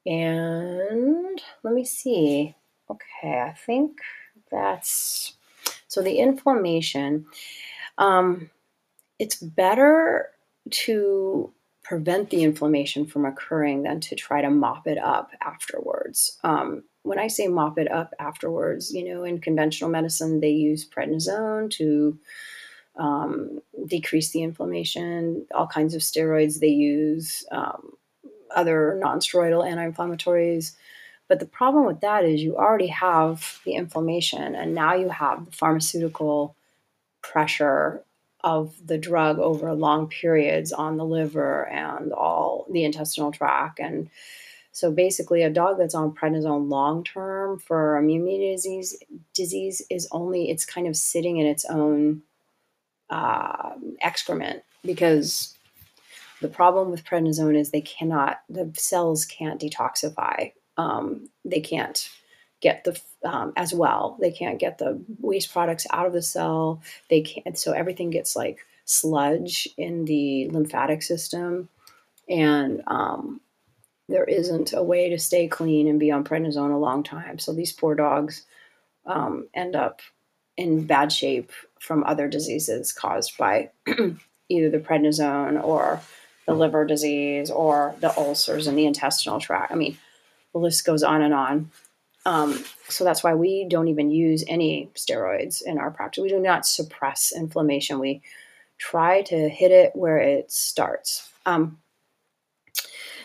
And 0.05 1.41
let 1.63 1.75
me 1.75 1.85
see. 1.85 2.57
Okay, 2.91 3.41
I 3.41 3.53
think 3.53 4.01
that's 4.51 5.35
so 5.89 6.03
the 6.03 6.19
inflammation, 6.19 7.27
um, 7.97 8.51
it's 9.19 9.37
better 9.37 10.29
to 10.71 11.53
prevent 11.83 12.29
the 12.29 12.43
inflammation 12.43 13.07
from 13.07 13.25
occurring 13.25 13.83
than 13.83 13.99
to 13.99 14.15
try 14.15 14.43
to 14.43 14.51
mop 14.51 14.87
it 14.87 14.99
up 14.99 15.31
afterwards. 15.41 16.39
Um, 16.45 16.85
when 17.03 17.19
I 17.19 17.29
say 17.29 17.49
mop 17.49 17.79
it 17.79 17.91
up 17.91 18.13
afterwards, 18.19 18.93
you 18.93 19.03
know, 19.03 19.25
in 19.25 19.41
conventional 19.41 19.89
medicine, 19.89 20.41
they 20.41 20.51
use 20.51 20.87
prednisone 20.87 21.71
to 21.73 22.19
um, 22.99 23.61
decrease 23.87 24.31
the 24.31 24.43
inflammation, 24.43 25.47
all 25.55 25.67
kinds 25.67 25.95
of 25.95 26.03
steroids 26.03 26.61
they 26.61 26.69
use, 26.69 27.45
um, 27.51 27.93
other 28.55 28.99
non 29.01 29.21
steroidal 29.21 29.67
anti 29.67 29.91
inflammatories. 29.91 30.73
But 31.29 31.41
the 31.41 31.47
problem 31.47 31.85
with 31.85 32.01
that 32.01 32.25
is 32.25 32.43
you 32.43 32.57
already 32.57 32.87
have 32.89 33.61
the 33.65 33.75
inflammation, 33.75 34.55
and 34.55 34.75
now 34.75 34.95
you 34.95 35.11
have 35.11 35.45
the 35.45 35.53
pharmaceutical 35.53 36.57
pressure 37.23 38.03
of 38.43 38.75
the 38.87 38.99
drug 38.99 39.39
over 39.39 39.75
long 39.75 40.09
periods 40.09 40.73
on 40.73 40.97
the 40.97 41.05
liver 41.05 41.69
and 41.69 42.13
all 42.13 42.67
the 42.71 42.85
intestinal 42.85 43.31
tract. 43.31 43.79
And 43.79 44.09
so 44.73 44.91
basically, 44.91 45.43
a 45.43 45.51
dog 45.51 45.77
that's 45.77 45.95
on 45.95 46.15
prednisone 46.15 46.71
long 46.71 47.05
term 47.05 47.59
for 47.59 47.99
immune 47.99 48.53
disease 48.53 48.97
disease 49.35 49.83
is 49.91 50.09
only 50.13 50.51
it's 50.51 50.65
kind 50.65 50.87
of 50.87 50.97
sitting 50.97 51.37
in 51.37 51.47
its 51.47 51.65
own 51.67 52.23
uh, 53.11 53.73
excrement 54.01 54.63
because 54.85 55.57
the 56.41 56.49
problem 56.49 56.91
with 56.91 57.05
prednisone 57.05 57.59
is 57.59 57.71
they 57.71 57.81
cannot 57.81 58.41
the 58.49 58.71
cells 58.77 59.25
can't 59.25 59.61
detoxify 59.61 60.53
um, 60.79 61.29
they 61.45 61.61
can't 61.61 62.09
get 62.61 62.85
the 62.85 62.99
um, 63.25 63.53
as 63.57 63.75
well. 63.75 64.17
They 64.21 64.31
can't 64.31 64.59
get 64.59 64.79
the 64.79 65.03
waste 65.21 65.53
products 65.53 65.87
out 65.93 66.07
of 66.07 66.13
the 66.13 66.23
cell. 66.23 66.81
They 67.11 67.21
can't. 67.21 67.59
So 67.59 67.73
everything 67.73 68.11
gets 68.11 68.35
like 68.35 68.61
sludge 68.85 69.69
in 69.77 70.07
the 70.07 70.49
lymphatic 70.49 71.03
system, 71.03 71.69
and 72.29 72.83
um, 72.87 73.41
there 74.09 74.25
isn't 74.25 74.73
a 74.73 74.83
way 74.83 75.11
to 75.11 75.19
stay 75.19 75.49
clean 75.49 75.89
and 75.89 76.01
be 76.01 76.11
on 76.11 76.25
prednisone 76.25 76.73
a 76.73 76.79
long 76.79 77.03
time. 77.03 77.39
So 77.39 77.53
these 77.53 77.73
poor 77.73 77.95
dogs 77.95 78.47
um, 79.05 79.49
end 79.53 79.77
up 79.77 80.01
in 80.57 80.87
bad 80.87 81.13
shape 81.13 81.53
from 81.81 82.05
other 82.05 82.29
diseases 82.29 82.93
caused 82.93 83.37
by 83.37 83.71
either 84.49 84.71
the 84.71 84.79
prednisone 84.79 85.63
or 85.63 86.01
the 86.47 86.55
liver 86.55 86.85
disease 86.85 87.51
or 87.51 87.95
the 88.01 88.17
ulcers 88.19 88.67
in 88.67 88.75
the 88.75 88.87
intestinal 88.87 89.39
tract. 89.39 89.71
I 89.71 89.75
mean, 89.75 89.99
the 90.53 90.59
list 90.59 90.85
goes 90.85 91.03
on 91.03 91.23
and 91.23 91.35
on. 91.35 91.71
Um, 92.27 92.63
so 92.89 93.05
that's 93.05 93.25
why 93.25 93.35
we 93.35 93.67
don't 93.69 93.89
even 93.89 94.11
use 94.11 94.45
any 94.49 94.91
steroids 94.95 95.63
in 95.63 95.79
our 95.79 95.91
practice. 95.91 96.23
We 96.23 96.29
do 96.29 96.41
not 96.41 96.67
suppress 96.67 97.33
inflammation. 97.35 97.99
We 97.99 98.23
try 98.77 99.23
to 99.23 99.49
hit 99.49 99.71
it 99.71 99.93
where 99.95 100.19
it 100.19 100.51
starts. 100.53 101.31
Um, 101.47 101.79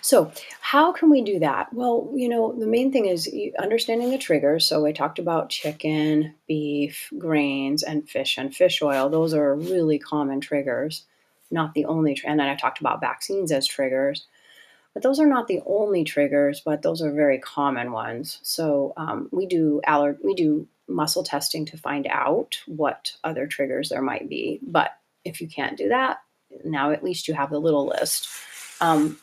so, 0.02 0.34
how 0.60 0.92
can 0.92 1.10
we 1.10 1.22
do 1.22 1.40
that? 1.40 1.72
Well, 1.72 2.12
you 2.14 2.28
know, 2.28 2.54
the 2.60 2.68
main 2.68 2.92
thing 2.92 3.06
is 3.06 3.34
understanding 3.58 4.10
the 4.10 4.18
triggers. 4.18 4.66
So, 4.66 4.86
I 4.86 4.92
talked 4.92 5.18
about 5.18 5.50
chicken, 5.50 6.36
beef, 6.46 7.10
grains, 7.18 7.84
and 7.84 8.08
fish 8.10 8.38
and 8.38 8.54
fish 8.54 8.82
oil. 8.82 9.08
Those 9.08 9.34
are 9.34 9.56
really 9.56 9.98
common 9.98 10.42
triggers, 10.42 11.06
not 11.52 11.74
the 11.74 11.86
only. 11.86 12.20
and 12.26 12.38
then 12.38 12.50
I 12.50 12.56
talked 12.56 12.82
about 12.82 13.00
vaccines 13.00 13.50
as 13.54 13.66
triggers. 13.66 14.26
But 14.94 15.04
those 15.04 15.20
are 15.20 15.28
not 15.28 15.48
the 15.48 15.62
only 15.66 16.04
triggers, 16.04 16.62
but 16.64 16.82
those 16.82 17.02
are 17.02 17.12
very 17.12 17.40
common 17.40 17.92
ones. 17.92 18.40
So 18.44 18.94
um, 18.96 19.28
we 19.32 19.48
do 19.48 19.82
aller- 19.88 20.20
we 20.24 20.36
do 20.36 20.68
muscle 20.88 21.24
testing 21.24 21.66
to 21.66 21.78
find 21.78 22.08
out 22.08 22.60
what 22.68 23.14
other 23.24 23.48
triggers 23.48 23.90
there 23.90 24.02
might 24.02 24.30
be. 24.30 24.60
But 24.62 24.92
if 25.26 25.42
you 25.42 25.48
can't 25.48 25.78
do 25.78 25.90
that, 25.90 26.18
now 26.64 26.92
at 26.92 27.04
least 27.04 27.28
you 27.28 27.34
have 27.34 27.50
the 27.50 27.60
little 27.60 27.88
list. 27.88 28.28
Um, 28.82 29.20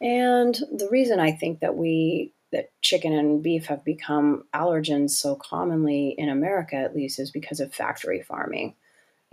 and 0.00 0.54
the 0.54 0.88
reason 0.90 1.20
I 1.20 1.32
think 1.32 1.60
that 1.60 1.76
we 1.76 2.32
that 2.52 2.70
chicken 2.82 3.12
and 3.12 3.42
beef 3.42 3.66
have 3.66 3.84
become 3.84 4.44
allergens 4.54 5.10
so 5.10 5.34
commonly 5.34 6.14
in 6.16 6.28
America, 6.28 6.76
at 6.76 6.94
least, 6.94 7.18
is 7.18 7.32
because 7.32 7.58
of 7.58 7.74
factory 7.74 8.22
farming. 8.22 8.76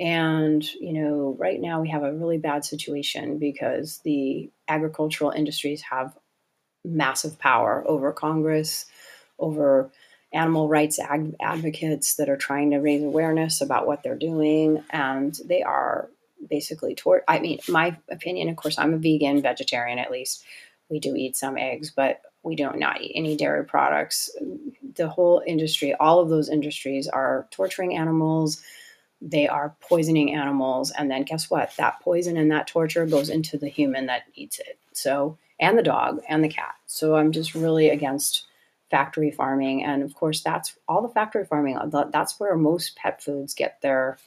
And, 0.02 0.68
you 0.74 0.94
know, 0.94 1.36
right 1.38 1.62
now 1.62 1.80
we 1.80 1.90
have 1.90 2.02
a 2.02 2.12
really 2.12 2.40
bad 2.40 2.66
situation 2.66 3.38
because 3.38 4.00
the 4.00 4.50
agricultural 4.68 5.30
industries 5.30 5.84
have 5.84 6.18
massive 6.84 7.38
power 7.38 7.84
over 7.86 8.12
Congress, 8.12 8.88
over 9.38 9.92
animal 10.34 10.68
rights 10.68 10.98
ag- 11.00 11.36
advocates 11.40 12.16
that 12.16 12.30
are 12.30 12.38
trying 12.38 12.72
to 12.72 12.80
raise 12.80 13.04
awareness 13.04 13.62
about 13.62 13.86
what 13.86 14.02
they're 14.02 14.18
doing. 14.18 14.84
And 14.90 15.40
they 15.46 15.62
are 15.62 16.10
basically 16.50 16.96
toward, 16.96 17.22
I 17.28 17.38
mean, 17.38 17.60
my 17.70 17.96
opinion, 18.10 18.50
of 18.50 18.56
course, 18.56 18.80
I'm 18.80 18.96
a 18.96 18.98
vegan, 18.98 19.44
vegetarian 19.44 20.00
at 20.00 20.10
least. 20.10 20.44
We 20.90 21.00
do 21.00 21.16
eat 21.16 21.36
some 21.36 21.60
eggs, 21.60 21.92
but 21.92 22.22
we 22.42 22.56
do 22.56 22.72
not 22.72 23.02
eat 23.02 23.12
any 23.14 23.38
dairy 23.38 23.66
products. 23.66 24.32
The 24.96 25.08
whole 25.08 25.44
industry, 25.46 25.94
all 25.94 26.20
of 26.20 26.30
those 26.30 26.50
industries 26.50 27.08
are 27.08 27.48
torturing 27.52 27.96
animals 27.96 28.64
they 29.22 29.48
are 29.48 29.76
poisoning 29.82 30.34
animals 30.34 30.92
and 30.92 31.10
then 31.10 31.24
guess 31.24 31.50
what? 31.50 31.72
That 31.78 32.00
poison 32.02 32.38
and 32.38 32.52
that 32.52 32.68
torture 32.68 33.06
goes 33.06 33.30
into 33.30 33.58
the 33.58 33.70
human 33.70 34.08
that 34.08 34.24
eats 34.34 34.60
it. 34.60 34.80
So 34.94 35.38
and 35.60 35.78
the 35.78 35.84
dog 35.84 36.22
and 36.28 36.44
the 36.44 36.50
cat. 36.50 36.76
So 36.88 37.16
i'm 37.16 37.32
just 37.32 37.54
really 37.54 37.90
against 37.90 38.48
factory 38.90 39.32
farming 39.32 39.86
and 39.86 40.04
of 40.04 40.14
course 40.16 40.42
that's 40.42 40.76
all 40.88 41.02
the 41.02 41.14
factory 41.14 41.46
farming 41.46 41.80
that's 42.12 42.40
where 42.40 42.58
most 42.58 42.98
pet 42.98 43.24
foods 43.24 43.54
get 43.54 43.80
their 43.82 44.18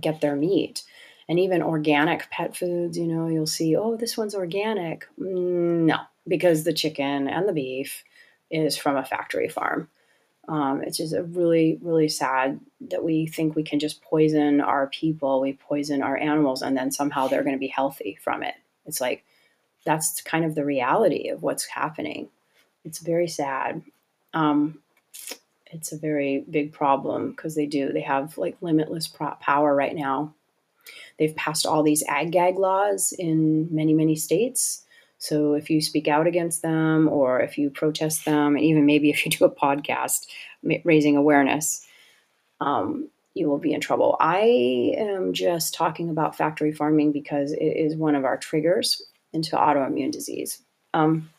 get 0.00 0.20
their 0.20 0.36
meat. 0.36 0.84
And 1.28 1.38
even 1.38 1.62
organic 1.62 2.30
pet 2.30 2.56
foods 2.56 2.96
you 2.96 3.06
know 3.06 3.28
you'll 3.28 3.46
see 3.46 3.76
oh 3.76 3.96
this 3.96 4.16
one's 4.16 4.34
organic. 4.34 5.06
Mm, 5.18 5.86
no 5.86 5.98
because 6.28 6.62
the 6.62 6.72
chicken 6.72 7.28
and 7.28 7.48
the 7.48 7.52
beef 7.52 8.04
is 8.50 8.76
from 8.76 8.96
a 8.96 9.04
factory 9.04 9.48
farm 9.48 9.88
um, 10.48 10.82
it's 10.82 10.96
just 10.96 11.14
a 11.14 11.22
really, 11.22 11.78
really 11.82 12.08
sad 12.08 12.60
that 12.80 13.04
we 13.04 13.26
think 13.26 13.54
we 13.54 13.62
can 13.62 13.78
just 13.78 14.02
poison 14.02 14.60
our 14.60 14.88
people, 14.88 15.40
we 15.40 15.52
poison 15.52 16.02
our 16.02 16.16
animals, 16.16 16.62
and 16.62 16.76
then 16.76 16.90
somehow 16.90 17.28
they're 17.28 17.44
going 17.44 17.54
to 17.54 17.60
be 17.60 17.68
healthy 17.68 18.18
from 18.20 18.42
it. 18.42 18.54
It's 18.86 19.00
like 19.00 19.24
that's 19.84 20.20
kind 20.22 20.44
of 20.44 20.54
the 20.54 20.64
reality 20.64 21.28
of 21.28 21.42
what's 21.42 21.66
happening. 21.66 22.28
It's 22.84 22.98
very 22.98 23.28
sad. 23.28 23.82
Um, 24.34 24.80
it's 25.66 25.92
a 25.92 25.98
very 25.98 26.44
big 26.50 26.72
problem 26.72 27.30
because 27.30 27.54
they 27.54 27.66
do. 27.66 27.92
They 27.92 28.00
have 28.00 28.36
like 28.36 28.56
limitless 28.60 29.06
power 29.40 29.74
right 29.74 29.94
now. 29.94 30.34
They've 31.18 31.36
passed 31.36 31.66
all 31.66 31.82
these 31.82 32.02
ag 32.08 32.32
gag 32.32 32.58
laws 32.58 33.12
in 33.12 33.68
many, 33.70 33.94
many 33.94 34.16
states 34.16 34.84
So 35.20 35.52
if 35.52 35.68
you 35.68 35.82
speak 35.82 36.08
out 36.08 36.26
against 36.26 36.62
them 36.62 37.06
or 37.06 37.40
if 37.40 37.58
you 37.58 37.68
protest 37.70 38.24
them, 38.24 38.56
and 38.56 38.64
even 38.64 38.86
maybe 38.86 39.10
if 39.10 39.24
you 39.24 39.30
do 39.30 39.44
a 39.44 39.54
podcast 39.54 40.26
raising 40.84 41.16
awareness, 41.16 41.86
um, 42.60 43.08
you 43.34 43.48
will 43.48 43.58
be 43.58 43.72
in 43.72 43.80
trouble. 43.80 44.16
I 44.18 44.94
am 44.96 45.32
just 45.32 45.72
talking 45.72 46.10
about 46.10 46.36
factory 46.36 46.72
farming 46.72 47.12
because 47.12 47.52
it 47.52 47.58
is 47.58 47.94
one 47.94 48.16
of 48.16 48.24
our 48.24 48.36
triggers 48.36 49.00
into 49.32 49.56
autoimmune 49.56 50.10
disease. 50.10 50.62
Um, 50.94 51.30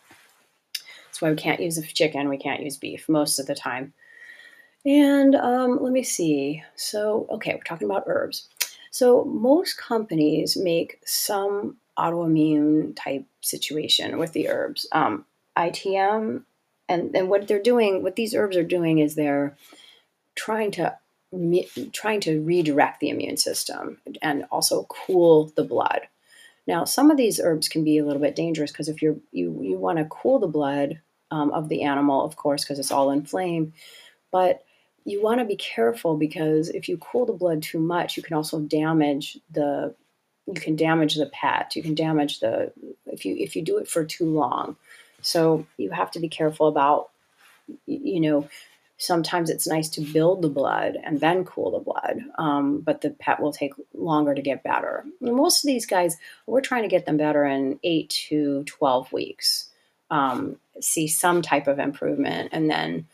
that's 1.05 1.21
why 1.21 1.31
we 1.31 1.35
can't 1.35 1.59
use 1.59 1.81
chicken, 1.91 2.29
we 2.29 2.37
can't 2.37 2.63
use 2.63 2.77
beef 2.77 3.09
most 3.09 3.39
of 3.39 3.47
the 3.47 3.55
time. 3.55 3.93
And 4.85 5.35
um, 5.35 5.79
let 5.81 5.91
me 5.91 6.03
see. 6.03 6.63
So, 6.75 7.27
okay, 7.29 7.53
we're 7.53 7.63
talking 7.63 7.87
about 7.89 8.05
herbs. 8.07 8.47
So, 8.89 9.25
most 9.25 9.77
companies 9.77 10.57
make 10.57 10.99
some 11.05 11.77
autoimmune 11.97 12.95
type 12.95 13.25
situation 13.41 14.17
with 14.17 14.33
the 14.33 14.49
herbs. 14.49 14.87
Um, 14.91 15.25
ITM, 15.57 16.43
and, 16.87 17.15
and 17.15 17.29
what 17.29 17.47
they're 17.47 17.61
doing, 17.61 18.03
what 18.03 18.15
these 18.15 18.35
herbs 18.35 18.57
are 18.57 18.63
doing 18.63 18.99
is 18.99 19.15
they're 19.15 19.55
trying 20.35 20.71
to 20.71 20.97
trying 21.93 22.19
to 22.19 22.41
redirect 22.41 22.99
the 22.99 23.09
immune 23.09 23.37
system 23.37 23.97
and 24.21 24.45
also 24.51 24.85
cool 24.89 25.51
the 25.55 25.63
blood. 25.63 26.01
Now, 26.67 26.83
some 26.83 27.09
of 27.09 27.15
these 27.15 27.39
herbs 27.39 27.69
can 27.69 27.85
be 27.85 27.97
a 27.97 28.05
little 28.05 28.21
bit 28.21 28.35
dangerous 28.35 28.71
because 28.71 28.89
if 28.89 29.01
you're 29.01 29.15
you 29.31 29.57
you 29.61 29.77
want 29.77 29.97
to 29.97 30.05
cool 30.05 30.39
the 30.39 30.47
blood 30.47 30.99
um, 31.31 31.51
of 31.51 31.69
the 31.69 31.83
animal, 31.83 32.25
of 32.25 32.35
course, 32.35 32.63
because 32.63 32.79
it's 32.79 32.91
all 32.91 33.11
inflamed, 33.11 33.73
but 34.31 34.63
you 35.05 35.21
want 35.21 35.39
to 35.39 35.45
be 35.45 35.55
careful 35.55 36.15
because 36.15 36.69
if 36.69 36.87
you 36.87 36.97
cool 36.97 37.25
the 37.25 37.33
blood 37.33 37.63
too 37.63 37.79
much, 37.79 38.17
you 38.17 38.23
can 38.23 38.35
also 38.35 38.59
damage 38.59 39.39
the 39.49 39.95
you 40.47 40.53
can 40.53 40.75
damage 40.75 41.15
the 41.15 41.27
pet. 41.27 41.75
You 41.75 41.83
can 41.83 41.95
damage 41.95 42.39
the 42.39 42.71
if 43.05 43.25
you 43.25 43.35
if 43.37 43.55
you 43.55 43.61
do 43.61 43.77
it 43.77 43.87
for 43.87 44.03
too 44.03 44.25
long. 44.25 44.75
So 45.21 45.65
you 45.77 45.91
have 45.91 46.11
to 46.11 46.19
be 46.19 46.29
careful 46.29 46.67
about 46.67 47.09
you 47.85 48.19
know 48.19 48.49
sometimes 49.01 49.49
it's 49.49 49.67
nice 49.67 49.89
to 49.89 50.01
build 50.01 50.43
the 50.43 50.49
blood 50.49 50.95
and 51.03 51.19
then 51.19 51.43
cool 51.43 51.71
the 51.71 51.79
blood, 51.79 52.23
um, 52.37 52.81
but 52.81 53.01
the 53.01 53.09
pet 53.09 53.41
will 53.41 53.51
take 53.51 53.73
longer 53.95 54.35
to 54.35 54.41
get 54.43 54.63
better. 54.63 55.03
And 55.21 55.35
most 55.35 55.63
of 55.63 55.67
these 55.67 55.87
guys, 55.87 56.17
we're 56.45 56.61
trying 56.61 56.83
to 56.83 56.87
get 56.87 57.07
them 57.07 57.17
better 57.17 57.43
in 57.43 57.79
eight 57.83 58.11
to 58.29 58.63
12 58.65 59.11
weeks, 59.11 59.71
um, 60.11 60.57
see 60.79 61.07
some 61.07 61.41
type 61.41 61.65
of 61.65 61.79
improvement, 61.79 62.49
and 62.51 62.69
then 62.69 63.07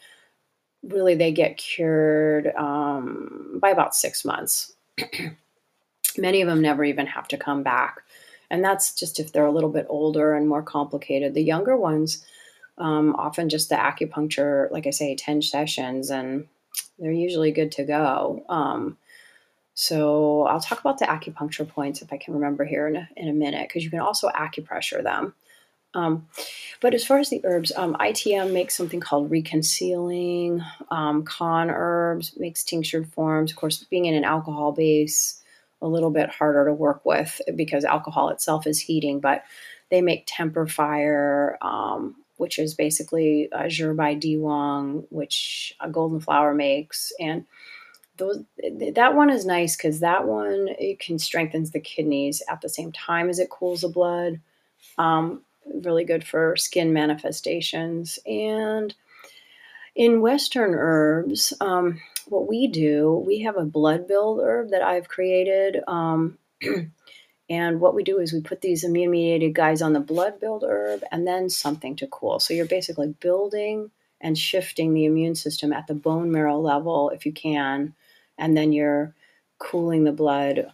really 0.83 1.15
they 1.15 1.31
get 1.31 1.57
cured 1.57 2.53
um, 2.57 3.57
by 3.61 3.69
about 3.69 3.95
six 3.95 4.25
months. 4.25 4.73
Many 6.17 6.41
of 6.41 6.47
them 6.47 6.61
never 6.61 6.83
even 6.83 7.07
have 7.07 7.27
to 7.29 7.37
come 7.37 7.63
back. 7.63 8.03
And 8.49 8.63
that's 8.63 8.93
just 8.93 9.19
if 9.19 9.31
they're 9.31 9.45
a 9.45 9.51
little 9.51 9.69
bit 9.69 9.87
older 9.89 10.33
and 10.33 10.47
more 10.47 10.63
complicated. 10.63 11.33
The 11.33 11.43
younger 11.43 11.75
ones, 11.75 12.25
um, 12.77 13.15
often 13.15 13.49
just 13.49 13.69
the 13.69 13.75
acupuncture, 13.75 14.71
like 14.71 14.87
I 14.87 14.91
say, 14.91 15.15
10 15.15 15.41
sessions, 15.41 16.09
and 16.09 16.47
they're 16.99 17.11
usually 17.11 17.51
good 17.51 17.71
to 17.73 17.83
go. 17.83 18.45
Um, 18.47 18.97
so 19.73 20.43
I'll 20.43 20.59
talk 20.59 20.79
about 20.79 20.97
the 20.97 21.05
acupuncture 21.05 21.67
points 21.67 22.01
if 22.01 22.11
I 22.11 22.17
can 22.17 22.33
remember 22.33 22.65
here 22.65 22.87
in 22.87 22.95
a, 22.95 23.09
in 23.15 23.27
a 23.27 23.33
minute, 23.33 23.67
because 23.67 23.83
you 23.83 23.89
can 23.89 23.99
also 23.99 24.29
acupressure 24.29 25.03
them. 25.03 25.33
Um, 25.93 26.27
but 26.81 26.93
as 26.93 27.05
far 27.05 27.19
as 27.19 27.29
the 27.29 27.41
herbs, 27.43 27.71
um, 27.75 27.95
ITM 27.95 28.53
makes 28.53 28.75
something 28.75 28.99
called 28.99 29.31
reconcealing. 29.31 30.65
Um, 30.91 31.25
Kan 31.25 31.69
Herbs 31.69 32.33
makes 32.37 32.63
tinctured 32.63 33.07
forms. 33.13 33.51
Of 33.51 33.57
course, 33.57 33.83
being 33.83 34.05
in 34.05 34.13
an 34.13 34.23
alcohol 34.23 34.71
base, 34.71 35.41
a 35.81 35.87
little 35.87 36.11
bit 36.11 36.29
harder 36.29 36.65
to 36.65 36.73
work 36.73 37.05
with 37.05 37.39
because 37.55 37.83
alcohol 37.85 38.29
itself 38.29 38.65
is 38.65 38.79
heating, 38.79 39.19
but 39.19 39.43
they 39.89 40.01
make 40.01 40.23
Temper 40.27 40.67
Fire, 40.67 41.57
um, 41.61 42.15
which 42.37 42.59
is 42.59 42.73
basically 42.73 43.49
a 43.51 43.93
Bai 43.93 44.15
Di 44.15 44.35
Huang, 44.35 45.05
which 45.09 45.73
a 45.79 45.89
Golden 45.89 46.19
Flower 46.19 46.53
makes. 46.53 47.11
And 47.19 47.45
those 48.17 48.43
that 48.93 49.15
one 49.15 49.29
is 49.29 49.45
nice 49.45 49.77
because 49.77 49.99
that 49.99 50.27
one 50.27 50.69
it 50.79 50.99
can 50.99 51.19
strengthens 51.19 51.71
the 51.71 51.79
kidneys 51.79 52.41
at 52.49 52.61
the 52.61 52.69
same 52.69 52.91
time 52.91 53.29
as 53.29 53.39
it 53.39 53.49
cools 53.49 53.81
the 53.81 53.89
blood. 53.89 54.39
Um, 54.97 55.43
really 55.83 56.03
good 56.03 56.23
for 56.23 56.55
skin 56.55 56.93
manifestations. 56.93 58.19
And 58.25 58.93
in 59.95 60.21
Western 60.21 60.73
herbs, 60.73 61.53
um, 61.61 61.99
what 62.29 62.47
we 62.47 62.67
do, 62.67 63.23
we 63.25 63.41
have 63.41 63.57
a 63.57 63.65
blood 63.65 64.07
build 64.07 64.41
herb 64.41 64.71
that 64.71 64.81
I've 64.81 65.07
created. 65.07 65.81
Um, 65.87 66.37
and 67.49 67.79
what 67.79 67.95
we 67.95 68.03
do 68.03 68.19
is 68.19 68.33
we 68.33 68.41
put 68.41 68.61
these 68.61 68.83
immune 68.83 69.11
mediated 69.11 69.53
guys 69.53 69.81
on 69.81 69.93
the 69.93 69.99
blood 69.99 70.39
build 70.39 70.63
herb 70.67 71.03
and 71.11 71.27
then 71.27 71.49
something 71.49 71.95
to 71.97 72.07
cool. 72.07 72.39
So 72.39 72.53
you're 72.53 72.65
basically 72.65 73.15
building 73.19 73.91
and 74.19 74.37
shifting 74.37 74.93
the 74.93 75.05
immune 75.05 75.35
system 75.35 75.71
at 75.71 75.87
the 75.87 75.93
bone 75.93 76.31
marrow 76.31 76.59
level 76.59 77.09
if 77.11 77.25
you 77.25 77.31
can. 77.31 77.93
And 78.37 78.55
then 78.55 78.71
you're 78.71 79.13
cooling 79.59 80.03
the 80.03 80.11
blood 80.11 80.71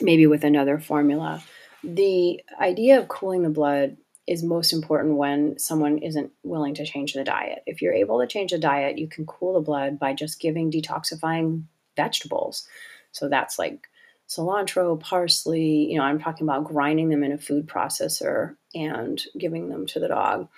maybe 0.00 0.26
with 0.26 0.44
another 0.44 0.78
formula. 0.78 1.42
The 1.82 2.40
idea 2.60 2.98
of 2.98 3.08
cooling 3.08 3.42
the 3.42 3.50
blood 3.50 3.96
is 4.26 4.42
most 4.42 4.72
important 4.72 5.16
when 5.16 5.58
someone 5.58 5.98
isn't 5.98 6.30
willing 6.42 6.74
to 6.74 6.86
change 6.86 7.12
the 7.12 7.24
diet. 7.24 7.62
If 7.66 7.82
you're 7.82 7.92
able 7.92 8.20
to 8.20 8.26
change 8.26 8.52
the 8.52 8.58
diet, 8.58 8.98
you 8.98 9.06
can 9.06 9.26
cool 9.26 9.54
the 9.54 9.60
blood 9.60 9.98
by 9.98 10.14
just 10.14 10.40
giving 10.40 10.70
detoxifying 10.70 11.64
vegetables. 11.96 12.66
So 13.12 13.28
that's 13.28 13.58
like 13.58 13.88
cilantro, 14.28 14.98
parsley, 14.98 15.90
you 15.90 15.98
know, 15.98 16.04
I'm 16.04 16.20
talking 16.20 16.46
about 16.46 16.64
grinding 16.64 17.10
them 17.10 17.22
in 17.22 17.32
a 17.32 17.38
food 17.38 17.66
processor 17.66 18.56
and 18.74 19.22
giving 19.38 19.68
them 19.68 19.86
to 19.86 20.00
the 20.00 20.08
dog. 20.08 20.48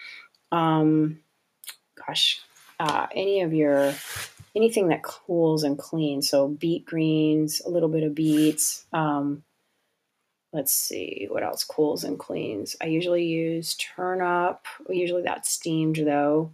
Um, 0.52 1.18
gosh, 2.07 2.40
uh, 2.79 3.07
any 3.14 3.42
of 3.42 3.52
your 3.52 3.94
anything 4.55 4.88
that 4.88 5.02
cools 5.02 5.64
and 5.64 5.79
cleans. 5.79 6.31
So 6.31 6.48
beet 6.48 6.87
greens, 6.87 7.61
a 7.61 7.68
little 7.68 7.90
bit 7.90 8.05
of 8.05 8.14
beets, 8.14 8.87
um, 8.92 9.42
let's 10.52 10.72
see 10.72 11.26
what 11.30 11.42
else 11.42 11.64
cools 11.64 12.04
and 12.04 12.18
cleans. 12.18 12.76
I 12.80 12.87
usually 12.87 13.24
use 13.24 13.74
turnip. 13.74 14.61
Usually 14.88 15.22
that's 15.22 15.50
steamed 15.50 15.96
though. 15.96 16.52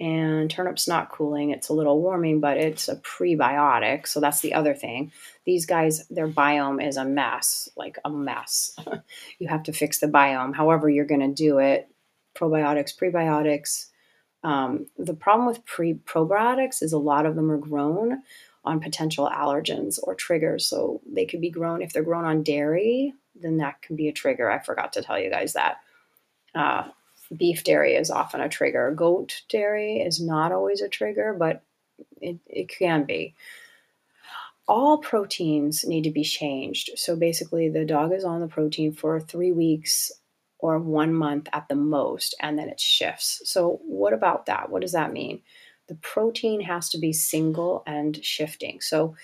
And 0.00 0.50
turnip's 0.50 0.88
not 0.88 1.10
cooling, 1.12 1.50
it's 1.50 1.68
a 1.68 1.74
little 1.74 2.00
warming, 2.00 2.40
but 2.40 2.56
it's 2.56 2.88
a 2.88 2.96
prebiotic. 2.96 4.08
So 4.08 4.18
that's 4.18 4.40
the 4.40 4.54
other 4.54 4.74
thing. 4.74 5.12
These 5.44 5.64
guys, 5.64 6.08
their 6.08 6.26
biome 6.26 6.84
is 6.84 6.96
a 6.96 7.04
mess, 7.04 7.68
like 7.76 7.98
a 8.04 8.10
mess. 8.10 8.74
you 9.38 9.46
have 9.46 9.62
to 9.64 9.72
fix 9.72 10.00
the 10.00 10.08
biome, 10.08 10.56
however, 10.56 10.90
you're 10.90 11.04
going 11.04 11.20
to 11.20 11.32
do 11.32 11.58
it. 11.58 11.88
Probiotics, 12.34 12.96
prebiotics. 12.96 13.90
Um, 14.42 14.86
the 14.98 15.14
problem 15.14 15.46
with 15.46 15.64
pre 15.64 15.94
probiotics 15.94 16.82
is 16.82 16.92
a 16.92 16.98
lot 16.98 17.26
of 17.26 17.36
them 17.36 17.50
are 17.50 17.58
grown 17.58 18.22
on 18.64 18.80
potential 18.80 19.28
allergens 19.32 19.98
or 20.02 20.14
triggers. 20.14 20.66
So 20.66 21.00
they 21.10 21.26
could 21.26 21.40
be 21.40 21.50
grown 21.50 21.82
if 21.82 21.92
they're 21.92 22.02
grown 22.02 22.24
on 22.24 22.42
dairy 22.42 23.14
then 23.34 23.58
that 23.58 23.82
can 23.82 23.96
be 23.96 24.08
a 24.08 24.12
trigger. 24.12 24.50
I 24.50 24.58
forgot 24.58 24.92
to 24.94 25.02
tell 25.02 25.18
you 25.18 25.30
guys 25.30 25.52
that. 25.54 25.78
Uh, 26.54 26.88
beef 27.36 27.64
dairy 27.64 27.94
is 27.94 28.10
often 28.10 28.42
a 28.42 28.48
trigger. 28.48 28.92
Goat 28.94 29.42
dairy 29.48 30.00
is 30.00 30.20
not 30.20 30.52
always 30.52 30.82
a 30.82 30.88
trigger, 30.88 31.34
but 31.38 31.62
it, 32.20 32.38
it 32.46 32.68
can 32.68 33.04
be. 33.04 33.34
All 34.68 34.98
proteins 34.98 35.84
need 35.84 36.04
to 36.04 36.10
be 36.10 36.24
changed. 36.24 36.90
So 36.96 37.16
basically, 37.16 37.68
the 37.70 37.86
dog 37.86 38.12
is 38.12 38.24
on 38.24 38.40
the 38.40 38.48
protein 38.48 38.92
for 38.92 39.18
three 39.18 39.52
weeks 39.52 40.12
or 40.58 40.78
one 40.78 41.14
month 41.14 41.48
at 41.52 41.68
the 41.68 41.74
most, 41.74 42.34
and 42.40 42.58
then 42.58 42.68
it 42.68 42.78
shifts. 42.78 43.40
So, 43.44 43.80
what 43.84 44.12
about 44.12 44.46
that? 44.46 44.70
What 44.70 44.82
does 44.82 44.92
that 44.92 45.12
mean? 45.12 45.40
The 45.92 45.98
protein 45.98 46.62
has 46.62 46.88
to 46.88 46.98
be 46.98 47.12
single 47.12 47.82
and 47.86 48.24
shifting. 48.24 48.80
So, 48.80 49.14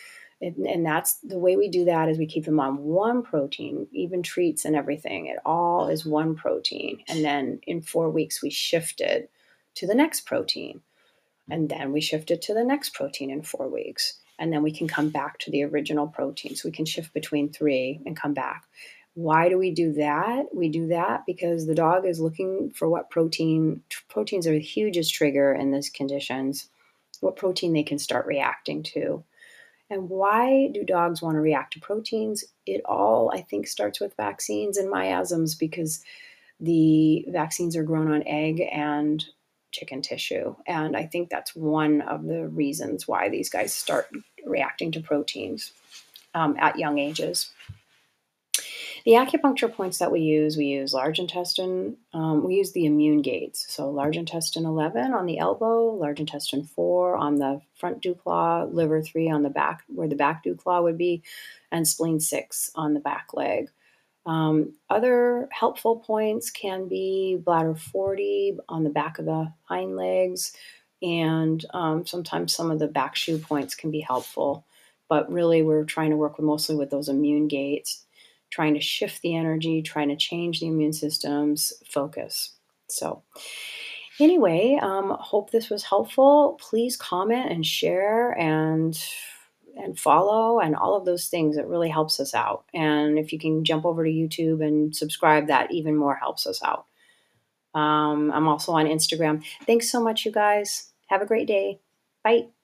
and, 0.42 0.66
and 0.66 0.84
that's 0.84 1.14
the 1.20 1.38
way 1.38 1.56
we 1.56 1.70
do 1.70 1.86
that 1.86 2.10
is 2.10 2.18
we 2.18 2.26
keep 2.26 2.44
them 2.44 2.60
on 2.60 2.76
one 2.76 3.22
protein, 3.22 3.86
even 3.92 4.22
treats 4.22 4.66
and 4.66 4.76
everything. 4.76 5.28
It 5.28 5.38
all 5.46 5.88
is 5.88 6.04
one 6.04 6.34
protein. 6.34 6.98
And 7.08 7.24
then 7.24 7.60
in 7.66 7.80
four 7.80 8.10
weeks, 8.10 8.42
we 8.42 8.50
shifted 8.50 9.28
to 9.76 9.86
the 9.86 9.94
next 9.94 10.26
protein. 10.26 10.82
And 11.48 11.70
then 11.70 11.90
we 11.90 12.02
shifted 12.02 12.42
to 12.42 12.52
the 12.52 12.64
next 12.64 12.92
protein 12.92 13.30
in 13.30 13.40
four 13.40 13.66
weeks. 13.66 14.18
And 14.38 14.52
then 14.52 14.62
we 14.62 14.70
can 14.70 14.88
come 14.88 15.08
back 15.08 15.38
to 15.38 15.50
the 15.50 15.64
original 15.64 16.06
protein. 16.06 16.54
So 16.54 16.68
we 16.68 16.72
can 16.72 16.84
shift 16.84 17.14
between 17.14 17.50
three 17.50 18.02
and 18.04 18.14
come 18.14 18.34
back. 18.34 18.66
Why 19.18 19.48
do 19.48 19.58
we 19.58 19.72
do 19.72 19.94
that? 19.94 20.54
We 20.54 20.68
do 20.68 20.86
that 20.86 21.26
because 21.26 21.66
the 21.66 21.74
dog 21.74 22.06
is 22.06 22.20
looking 22.20 22.70
for 22.70 22.88
what 22.88 23.10
protein, 23.10 23.82
proteins 24.08 24.46
are 24.46 24.52
the 24.52 24.60
hugest 24.60 25.12
trigger 25.12 25.52
in 25.52 25.72
these 25.72 25.90
conditions, 25.90 26.68
what 27.18 27.34
protein 27.34 27.72
they 27.72 27.82
can 27.82 27.98
start 27.98 28.26
reacting 28.26 28.84
to. 28.94 29.24
And 29.90 30.08
why 30.08 30.68
do 30.72 30.84
dogs 30.84 31.20
want 31.20 31.34
to 31.34 31.40
react 31.40 31.72
to 31.72 31.80
proteins? 31.80 32.44
It 32.64 32.80
all, 32.84 33.32
I 33.34 33.42
think, 33.42 33.66
starts 33.66 33.98
with 33.98 34.14
vaccines 34.16 34.76
and 34.76 34.88
miasms 34.88 35.56
because 35.56 36.04
the 36.60 37.24
vaccines 37.26 37.74
are 37.74 37.82
grown 37.82 38.12
on 38.12 38.22
egg 38.24 38.62
and 38.70 39.24
chicken 39.72 40.00
tissue. 40.00 40.54
And 40.64 40.96
I 40.96 41.06
think 41.06 41.28
that's 41.28 41.56
one 41.56 42.02
of 42.02 42.22
the 42.22 42.46
reasons 42.46 43.08
why 43.08 43.30
these 43.30 43.50
guys 43.50 43.74
start 43.74 44.08
reacting 44.46 44.92
to 44.92 45.00
proteins 45.00 45.72
um, 46.34 46.56
at 46.60 46.78
young 46.78 47.00
ages. 47.00 47.50
The 49.08 49.14
acupuncture 49.14 49.72
points 49.72 49.96
that 50.00 50.12
we 50.12 50.20
use, 50.20 50.58
we 50.58 50.66
use 50.66 50.92
large 50.92 51.18
intestine, 51.18 51.96
um, 52.12 52.44
we 52.44 52.56
use 52.56 52.72
the 52.72 52.84
immune 52.84 53.22
gates. 53.22 53.64
So 53.70 53.88
large 53.88 54.18
intestine 54.18 54.66
11 54.66 55.14
on 55.14 55.24
the 55.24 55.38
elbow, 55.38 55.94
large 55.94 56.20
intestine 56.20 56.64
4 56.64 57.16
on 57.16 57.36
the 57.36 57.62
front 57.74 58.02
dew 58.02 58.14
claw, 58.14 58.64
liver 58.64 59.00
3 59.00 59.30
on 59.30 59.42
the 59.42 59.48
back, 59.48 59.82
where 59.86 60.08
the 60.08 60.14
back 60.14 60.42
dew 60.42 60.54
claw 60.54 60.82
would 60.82 60.98
be, 60.98 61.22
and 61.72 61.88
spleen 61.88 62.20
6 62.20 62.70
on 62.74 62.92
the 62.92 63.00
back 63.00 63.28
leg. 63.32 63.70
Um, 64.26 64.74
other 64.90 65.48
helpful 65.52 65.96
points 65.96 66.50
can 66.50 66.86
be 66.86 67.40
bladder 67.42 67.76
40 67.76 68.58
on 68.68 68.84
the 68.84 68.90
back 68.90 69.18
of 69.18 69.24
the 69.24 69.50
hind 69.62 69.96
legs, 69.96 70.52
and 71.00 71.64
um, 71.72 72.04
sometimes 72.04 72.54
some 72.54 72.70
of 72.70 72.78
the 72.78 72.88
back 72.88 73.16
shu 73.16 73.38
points 73.38 73.74
can 73.74 73.90
be 73.90 74.00
helpful. 74.00 74.66
But 75.08 75.32
really, 75.32 75.62
we're 75.62 75.84
trying 75.84 76.10
to 76.10 76.16
work 76.16 76.36
with 76.36 76.44
mostly 76.44 76.76
with 76.76 76.90
those 76.90 77.08
immune 77.08 77.48
gates, 77.48 78.04
trying 78.50 78.74
to 78.74 78.80
shift 78.80 79.22
the 79.22 79.36
energy, 79.36 79.82
trying 79.82 80.08
to 80.08 80.16
change 80.16 80.60
the 80.60 80.66
immune 80.66 80.92
system's 80.92 81.72
focus. 81.86 82.52
So, 82.88 83.22
anyway, 84.20 84.78
um, 84.80 85.16
hope 85.20 85.50
this 85.50 85.70
was 85.70 85.84
helpful. 85.84 86.58
Please 86.60 86.96
comment 86.96 87.50
and 87.50 87.64
share 87.64 88.32
and 88.38 88.98
and 89.76 89.98
follow 89.98 90.58
and 90.58 90.74
all 90.74 90.96
of 90.96 91.04
those 91.04 91.28
things. 91.28 91.56
It 91.56 91.66
really 91.66 91.88
helps 91.88 92.18
us 92.18 92.34
out. 92.34 92.64
And 92.74 93.18
if 93.18 93.32
you 93.32 93.38
can 93.38 93.64
jump 93.64 93.84
over 93.84 94.04
to 94.04 94.10
YouTube 94.10 94.64
and 94.64 94.94
subscribe, 94.94 95.46
that 95.46 95.70
even 95.70 95.96
more 95.96 96.16
helps 96.16 96.46
us 96.46 96.60
out. 96.64 96.86
Um, 97.74 98.32
I'm 98.32 98.48
also 98.48 98.72
on 98.72 98.86
Instagram. 98.86 99.44
Thanks 99.66 99.90
so 99.90 100.02
much, 100.02 100.24
you 100.24 100.32
guys. 100.32 100.92
Have 101.06 101.22
a 101.22 101.26
great 101.26 101.46
day. 101.46 101.80
Bye. 102.24 102.57